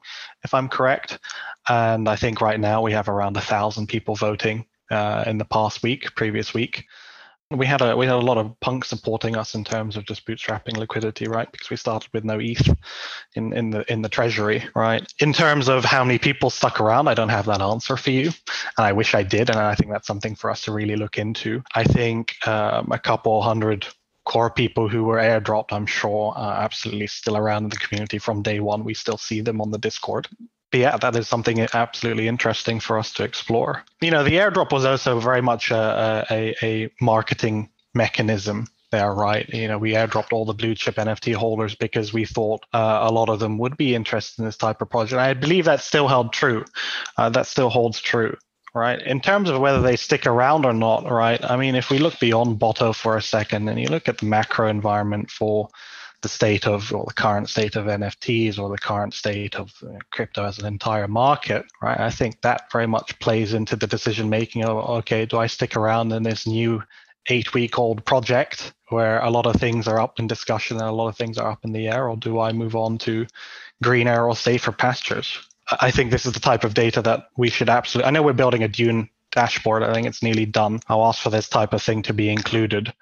if 0.43 0.53
I'm 0.53 0.69
correct, 0.69 1.19
and 1.67 2.07
I 2.07 2.15
think 2.15 2.41
right 2.41 2.59
now 2.59 2.81
we 2.81 2.91
have 2.93 3.09
around 3.09 3.37
a 3.37 3.41
thousand 3.41 3.87
people 3.87 4.15
voting 4.15 4.65
uh, 4.91 5.23
in 5.27 5.37
the 5.37 5.45
past 5.45 5.83
week, 5.83 6.15
previous 6.15 6.53
week 6.53 6.85
we 7.51 7.65
had 7.65 7.81
a 7.81 7.95
we 7.95 8.05
had 8.05 8.15
a 8.15 8.19
lot 8.19 8.37
of 8.37 8.59
punk 8.59 8.83
supporting 8.83 9.37
us 9.37 9.55
in 9.55 9.63
terms 9.63 9.95
of 9.95 10.05
just 10.05 10.25
bootstrapping 10.25 10.75
liquidity, 10.77 11.27
right? 11.27 11.49
Because 11.49 11.69
we 11.69 11.77
started 11.77 12.09
with 12.13 12.25
no 12.25 12.39
ETH 12.39 12.67
in 13.35 13.53
in 13.53 13.69
the 13.69 13.89
in 13.91 14.01
the 14.01 14.09
treasury, 14.09 14.67
right? 14.75 15.05
In 15.19 15.31
terms 15.31 15.69
of 15.69 15.85
how 15.85 16.03
many 16.03 16.19
people 16.19 16.49
stuck 16.49 16.81
around, 16.81 17.07
I 17.07 17.13
don't 17.13 17.29
have 17.29 17.45
that 17.45 17.61
answer 17.61 17.95
for 17.95 18.11
you, 18.11 18.31
and 18.77 18.85
I 18.85 18.91
wish 18.91 19.15
I 19.15 19.23
did, 19.23 19.49
and 19.49 19.57
I 19.59 19.75
think 19.75 19.91
that's 19.91 20.07
something 20.07 20.35
for 20.35 20.51
us 20.51 20.63
to 20.63 20.73
really 20.73 20.97
look 20.97 21.17
into. 21.17 21.63
I 21.73 21.85
think 21.85 22.35
um, 22.45 22.89
a 22.91 22.99
couple 22.99 23.41
hundred 23.41 23.87
core 24.25 24.51
people 24.51 24.89
who 24.89 25.05
were 25.05 25.17
airdropped, 25.17 25.71
I'm 25.71 25.85
sure, 25.85 26.33
are 26.35 26.61
absolutely 26.61 27.07
still 27.07 27.37
around 27.37 27.63
in 27.63 27.69
the 27.69 27.77
community 27.77 28.17
from 28.17 28.41
day 28.41 28.59
one. 28.59 28.83
We 28.83 28.93
still 28.93 29.17
see 29.17 29.39
them 29.39 29.61
on 29.61 29.71
the 29.71 29.77
Discord 29.77 30.27
but 30.71 30.79
yeah, 30.79 30.97
that 30.97 31.15
is 31.15 31.27
something 31.27 31.65
absolutely 31.73 32.27
interesting 32.27 32.79
for 32.79 32.99
us 32.99 33.13
to 33.13 33.23
explore. 33.23 33.83
You 34.01 34.11
know, 34.11 34.23
the 34.23 34.33
airdrop 34.33 34.71
was 34.71 34.85
also 34.85 35.19
very 35.19 35.41
much 35.41 35.71
a, 35.71 36.25
a, 36.29 36.55
a 36.61 36.89
marketing 36.99 37.69
mechanism 37.93 38.67
there, 38.91 39.13
right? 39.13 39.47
You 39.49 39.67
know, 39.67 39.77
we 39.77 39.93
airdropped 39.93 40.31
all 40.31 40.45
the 40.45 40.53
blue 40.53 40.75
chip 40.75 40.95
NFT 40.95 41.35
holders 41.35 41.75
because 41.75 42.13
we 42.13 42.25
thought 42.25 42.65
uh, 42.73 42.99
a 43.01 43.11
lot 43.11 43.29
of 43.29 43.39
them 43.39 43.57
would 43.57 43.77
be 43.77 43.95
interested 43.95 44.39
in 44.39 44.45
this 44.45 44.57
type 44.57 44.81
of 44.81 44.89
project. 44.89 45.19
I 45.19 45.33
believe 45.33 45.65
that 45.65 45.81
still 45.81 46.07
held 46.07 46.33
true. 46.33 46.65
Uh, 47.17 47.29
that 47.29 47.47
still 47.47 47.69
holds 47.69 47.99
true, 47.99 48.35
right? 48.73 49.01
In 49.01 49.19
terms 49.21 49.49
of 49.49 49.59
whether 49.59 49.81
they 49.81 49.95
stick 49.95 50.25
around 50.25 50.65
or 50.65 50.73
not, 50.73 51.09
right? 51.09 51.43
I 51.43 51.57
mean, 51.57 51.75
if 51.75 51.89
we 51.89 51.99
look 51.99 52.19
beyond 52.19 52.59
Botto 52.59 52.95
for 52.95 53.17
a 53.17 53.21
second 53.21 53.67
and 53.67 53.79
you 53.79 53.87
look 53.87 54.07
at 54.07 54.19
the 54.19 54.25
macro 54.25 54.67
environment 54.67 55.31
for 55.31 55.69
the 56.27 56.33
state 56.33 56.67
of 56.67 56.93
or 56.93 57.05
the 57.05 57.13
current 57.13 57.47
state 57.47 57.77
of 57.77 57.85
NFTs 57.85 58.59
or 58.59 58.67
the 58.69 58.77
current 58.77 59.13
state 59.13 59.55
of 59.55 59.71
uh, 59.81 59.97
crypto 60.11 60.43
as 60.43 60.59
an 60.59 60.65
entire 60.65 61.07
market, 61.07 61.63
right? 61.81 61.97
I 61.97 62.09
think 62.09 62.41
that 62.41 62.69
very 62.69 62.85
much 62.85 63.17
plays 63.19 63.53
into 63.53 63.77
the 63.77 63.87
decision 63.87 64.29
making 64.29 64.65
of 64.65 64.77
okay, 64.99 65.25
do 65.25 65.37
I 65.37 65.47
stick 65.47 65.77
around 65.77 66.11
in 66.11 66.23
this 66.23 66.45
new 66.45 66.83
eight 67.29 67.53
week 67.53 67.79
old 67.79 68.03
project 68.03 68.73
where 68.89 69.19
a 69.19 69.29
lot 69.29 69.45
of 69.45 69.55
things 69.55 69.87
are 69.87 70.01
up 70.01 70.19
in 70.19 70.27
discussion 70.27 70.77
and 70.77 70.85
a 70.85 70.91
lot 70.91 71.07
of 71.07 71.15
things 71.15 71.37
are 71.37 71.49
up 71.49 71.63
in 71.63 71.71
the 71.71 71.87
air, 71.87 72.09
or 72.09 72.17
do 72.17 72.41
I 72.41 72.51
move 72.51 72.75
on 72.75 72.97
to 72.99 73.25
greener 73.81 74.27
or 74.27 74.35
safer 74.35 74.73
pastures? 74.73 75.39
I 75.79 75.91
think 75.91 76.11
this 76.11 76.25
is 76.25 76.33
the 76.33 76.41
type 76.41 76.65
of 76.65 76.73
data 76.73 77.01
that 77.03 77.29
we 77.37 77.49
should 77.49 77.69
absolutely. 77.69 78.07
I 78.07 78.11
know 78.11 78.23
we're 78.23 78.33
building 78.33 78.63
a 78.63 78.67
Dune 78.67 79.09
dashboard. 79.31 79.83
I 79.83 79.93
think 79.93 80.07
it's 80.07 80.23
nearly 80.23 80.45
done. 80.45 80.81
I'll 80.89 81.05
ask 81.05 81.21
for 81.21 81.29
this 81.29 81.47
type 81.47 81.71
of 81.71 81.81
thing 81.81 82.01
to 82.03 82.13
be 82.13 82.29
included. 82.29 82.93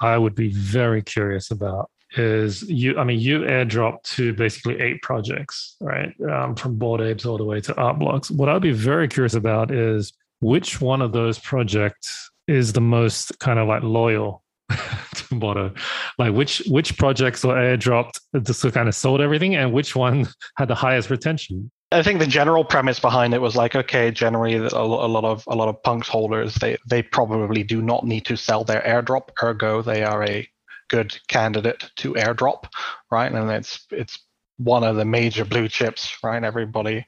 I 0.00 0.18
would 0.18 0.36
be 0.36 0.52
very 0.52 1.02
curious 1.02 1.50
about 1.50 1.90
is 2.16 2.62
you 2.62 2.98
i 2.98 3.04
mean 3.04 3.20
you 3.20 3.40
airdrop 3.40 4.02
to 4.02 4.32
basically 4.34 4.80
eight 4.80 5.00
projects 5.02 5.76
right 5.80 6.12
um, 6.28 6.56
from 6.56 6.76
bored 6.76 7.00
apes 7.00 7.24
all 7.24 7.38
the 7.38 7.44
way 7.44 7.60
to 7.60 7.74
art 7.76 7.98
blocks 7.98 8.30
what 8.30 8.48
i'd 8.48 8.62
be 8.62 8.72
very 8.72 9.06
curious 9.06 9.34
about 9.34 9.70
is 9.70 10.12
which 10.40 10.80
one 10.80 11.02
of 11.02 11.12
those 11.12 11.38
projects 11.38 12.30
is 12.48 12.72
the 12.72 12.80
most 12.80 13.38
kind 13.38 13.58
of 13.58 13.68
like 13.68 13.82
loyal 13.82 14.42
to 14.70 15.24
Botto? 15.34 15.76
Like 16.18 16.34
which 16.34 16.62
which 16.66 16.96
projects 16.98 17.44
were 17.44 17.54
airdropped 17.54 18.20
just 18.42 18.62
kind 18.72 18.88
of 18.88 18.94
sold 18.94 19.20
everything, 19.20 19.54
and 19.54 19.72
which 19.72 19.94
one 19.94 20.26
had 20.56 20.68
the 20.68 20.74
highest 20.74 21.10
retention? 21.10 21.70
I 21.92 22.02
think 22.02 22.20
the 22.20 22.26
general 22.26 22.64
premise 22.64 23.00
behind 23.00 23.34
it 23.34 23.40
was 23.40 23.56
like, 23.56 23.74
okay, 23.74 24.12
generally 24.12 24.54
a, 24.54 24.60
lot 24.60 25.24
of 25.24 25.44
a 25.48 25.56
lot 25.56 25.68
of 25.68 25.82
punks 25.82 26.08
holders 26.08 26.54
they 26.56 26.76
they 26.86 27.02
probably 27.02 27.62
do 27.62 27.82
not 27.82 28.04
need 28.04 28.24
to 28.26 28.36
sell 28.36 28.64
their 28.64 28.82
airdrop, 28.82 29.30
ergo 29.42 29.82
they 29.82 30.02
are 30.04 30.24
a 30.24 30.48
good 30.90 31.18
candidate 31.28 31.90
to 31.96 32.12
airdrop, 32.14 32.64
right? 33.10 33.32
And 33.32 33.50
it's 33.50 33.86
it's 33.90 34.18
one 34.58 34.84
of 34.84 34.96
the 34.96 35.06
major 35.06 35.44
blue 35.46 35.68
chips, 35.68 36.18
right? 36.22 36.44
Everybody 36.44 37.06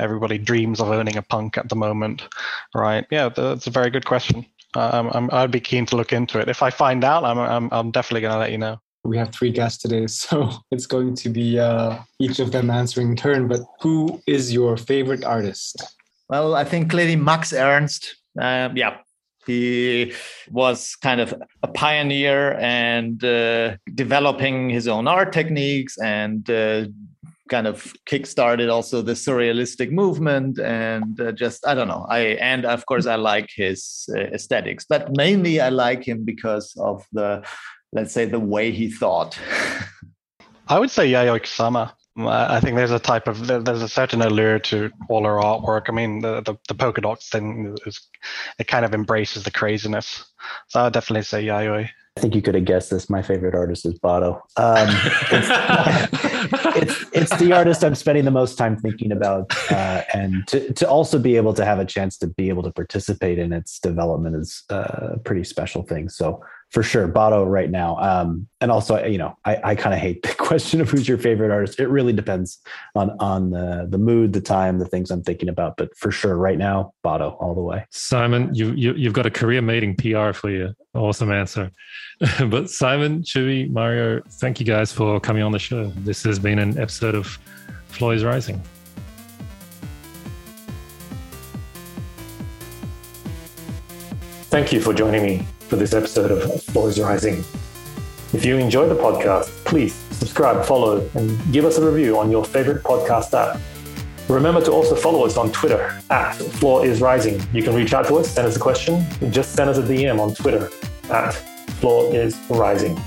everybody 0.00 0.38
dreams 0.38 0.80
of 0.80 0.88
owning 0.88 1.16
a 1.16 1.22
punk 1.22 1.58
at 1.58 1.68
the 1.68 1.76
moment, 1.76 2.26
right? 2.74 3.06
Yeah, 3.10 3.28
that's 3.28 3.66
a 3.66 3.70
very 3.70 3.90
good 3.90 4.06
question. 4.06 4.46
Um, 4.74 5.28
i 5.32 5.42
would 5.42 5.50
be 5.50 5.60
keen 5.60 5.84
to 5.86 5.96
look 5.96 6.12
into 6.12 6.38
it. 6.38 6.48
If 6.48 6.62
I 6.62 6.70
find 6.70 7.04
out, 7.04 7.24
I'm 7.24 7.38
I'm, 7.38 7.68
I'm 7.72 7.90
definitely 7.90 8.22
going 8.22 8.34
to 8.34 8.38
let 8.38 8.52
you 8.52 8.58
know. 8.58 8.80
We 9.04 9.16
have 9.18 9.32
three 9.32 9.50
guests 9.50 9.82
today, 9.82 10.06
so 10.22 10.50
it's 10.70 10.86
going 10.86 11.14
to 11.16 11.28
be 11.28 11.58
uh, 11.58 11.98
each 12.18 12.38
of 12.40 12.52
them 12.52 12.70
answering 12.70 13.16
turn. 13.16 13.48
But 13.48 13.60
who 13.80 14.20
is 14.26 14.52
your 14.52 14.76
favorite 14.76 15.24
artist? 15.24 15.82
Well, 16.28 16.54
I 16.54 16.64
think 16.64 16.90
clearly 16.90 17.16
Max 17.16 17.52
Ernst. 17.52 18.16
Um, 18.40 18.76
yeah, 18.76 18.98
he 19.46 20.12
was 20.50 20.96
kind 20.96 21.20
of 21.20 21.34
a 21.62 21.68
pioneer 21.68 22.52
and 22.58 23.22
uh, 23.24 23.76
developing 23.94 24.70
his 24.70 24.86
own 24.86 25.08
art 25.08 25.32
techniques 25.32 25.98
and 25.98 26.48
uh, 26.50 26.84
kind 27.48 27.66
of 27.66 27.92
kickstarted 28.06 28.70
also 28.70 29.02
the 29.02 29.12
surrealistic 29.12 29.90
movement 29.90 30.60
and 30.60 31.20
uh, 31.20 31.32
just 31.32 31.66
i 31.66 31.74
don't 31.74 31.88
know. 31.88 32.06
I 32.08 32.20
and 32.50 32.64
of 32.64 32.86
course 32.86 33.06
i 33.06 33.16
like 33.16 33.48
his 33.54 34.08
uh, 34.14 34.20
aesthetics 34.20 34.86
but 34.88 35.16
mainly 35.16 35.60
i 35.60 35.68
like 35.68 36.06
him 36.06 36.24
because 36.24 36.72
of 36.78 37.04
the 37.12 37.44
let's 37.92 38.12
say 38.12 38.24
the 38.24 38.38
way 38.38 38.70
he 38.70 38.88
thought. 38.88 39.38
I 40.68 40.78
would 40.78 40.90
say 40.90 41.10
yayoi 41.10 41.40
kusama 41.40 41.92
I 42.28 42.60
think 42.60 42.76
there's 42.76 42.90
a 42.90 42.98
type 42.98 43.28
of 43.28 43.46
there's 43.46 43.82
a 43.82 43.88
certain 43.88 44.22
allure 44.22 44.58
to 44.58 44.90
all 45.08 45.26
our 45.26 45.38
artwork. 45.38 45.88
I 45.88 45.92
mean, 45.92 46.20
the 46.20 46.40
the, 46.40 46.56
the 46.68 46.74
polka 46.74 47.00
dots 47.00 47.28
thing 47.28 47.76
is 47.86 48.00
it 48.58 48.66
kind 48.66 48.84
of 48.84 48.94
embraces 48.94 49.44
the 49.44 49.50
craziness. 49.50 50.24
So 50.68 50.80
I 50.80 50.84
would 50.84 50.92
definitely 50.92 51.24
say 51.24 51.44
Yayoi. 51.44 51.88
I 52.16 52.20
think 52.20 52.34
you 52.34 52.42
could 52.42 52.56
have 52.56 52.64
guessed 52.64 52.90
this. 52.90 53.08
My 53.08 53.22
favorite 53.22 53.54
artist 53.54 53.86
is 53.86 53.98
Botto. 53.98 54.40
Um, 54.56 54.88
it's, 55.30 56.76
it's, 56.76 57.10
it's 57.12 57.36
the 57.38 57.52
artist 57.52 57.84
I'm 57.84 57.94
spending 57.94 58.24
the 58.24 58.32
most 58.32 58.58
time 58.58 58.76
thinking 58.76 59.12
about, 59.12 59.54
uh, 59.70 60.02
and 60.12 60.46
to 60.48 60.72
to 60.72 60.88
also 60.88 61.18
be 61.18 61.36
able 61.36 61.54
to 61.54 61.64
have 61.64 61.78
a 61.78 61.84
chance 61.84 62.18
to 62.18 62.26
be 62.26 62.48
able 62.48 62.64
to 62.64 62.72
participate 62.72 63.38
in 63.38 63.52
its 63.52 63.78
development 63.78 64.36
is 64.36 64.64
uh, 64.70 65.12
a 65.14 65.18
pretty 65.18 65.44
special 65.44 65.82
thing. 65.82 66.08
So 66.08 66.42
for 66.70 66.82
sure 66.82 67.08
Botto 67.08 67.48
right 67.48 67.70
now. 67.70 67.96
Um, 67.96 68.46
and 68.60 68.70
also 68.70 69.04
you 69.04 69.18
know 69.18 69.36
i, 69.44 69.58
I 69.62 69.74
kind 69.74 69.94
of 69.94 70.00
hate 70.00 70.22
the 70.22 70.34
question 70.38 70.80
of 70.80 70.90
who's 70.90 71.08
your 71.08 71.18
favorite 71.18 71.50
artist. 71.50 71.80
It 71.80 71.88
really 71.88 72.12
depends 72.12 72.58
on 72.94 73.10
on 73.18 73.50
the 73.50 73.86
the 73.88 73.98
mood 73.98 74.32
the 74.32 74.40
time 74.40 74.78
the 74.78 74.86
things 74.86 75.10
i'm 75.10 75.22
thinking 75.22 75.48
about 75.48 75.76
but 75.76 75.96
for 75.96 76.10
sure 76.10 76.36
right 76.36 76.58
now 76.58 76.92
Botto 77.04 77.36
all 77.40 77.54
the 77.54 77.62
way. 77.62 77.84
Simon 77.90 78.54
you, 78.54 78.72
you 78.72 78.94
you've 78.94 79.12
got 79.12 79.26
a 79.26 79.30
career 79.30 79.62
mating 79.62 79.96
pr 79.96 80.32
for 80.32 80.50
you. 80.50 80.74
Awesome 80.94 81.32
answer. 81.32 81.70
But 82.48 82.70
simon 82.70 83.22
Chewy, 83.22 83.70
mario 83.70 84.20
thank 84.40 84.60
you 84.60 84.66
guys 84.66 84.92
for 84.92 85.20
coming 85.20 85.42
on 85.42 85.52
the 85.52 85.58
show. 85.58 85.88
This 85.98 86.22
has 86.24 86.38
been 86.38 86.58
an 86.58 86.78
episode 86.78 87.14
of 87.14 87.26
floor 87.88 88.14
is 88.14 88.24
rising. 88.24 88.60
Thank 94.50 94.72
you 94.72 94.80
for 94.80 94.92
joining 94.92 95.22
me 95.22 95.46
for 95.70 95.76
this 95.76 95.94
episode 95.94 96.32
of 96.32 96.62
Floor 96.64 96.88
is 96.88 96.98
Rising. 96.98 97.44
If 98.32 98.44
you 98.44 98.56
enjoy 98.56 98.88
the 98.88 98.96
podcast, 98.96 99.46
please 99.64 99.94
subscribe, 100.10 100.64
follow, 100.64 101.08
and 101.14 101.52
give 101.52 101.64
us 101.64 101.78
a 101.78 101.88
review 101.88 102.18
on 102.18 102.28
your 102.28 102.44
favorite 102.44 102.82
podcast 102.82 103.32
app. 103.34 103.60
Remember 104.28 104.60
to 104.62 104.72
also 104.72 104.96
follow 104.96 105.24
us 105.24 105.36
on 105.36 105.52
Twitter 105.52 105.96
at 106.10 106.34
Floor 106.34 106.84
is 106.84 107.00
Rising. 107.00 107.40
You 107.52 107.62
can 107.62 107.76
reach 107.76 107.94
out 107.94 108.08
to 108.08 108.16
us, 108.16 108.28
send 108.30 108.48
us 108.48 108.56
a 108.56 108.58
question, 108.58 109.06
just 109.30 109.54
send 109.54 109.70
us 109.70 109.78
a 109.78 109.82
DM 109.82 110.18
on 110.18 110.34
Twitter 110.34 110.68
at 111.08 111.34
Floor 111.78 112.12
is 112.12 112.36
Rising. 112.50 113.00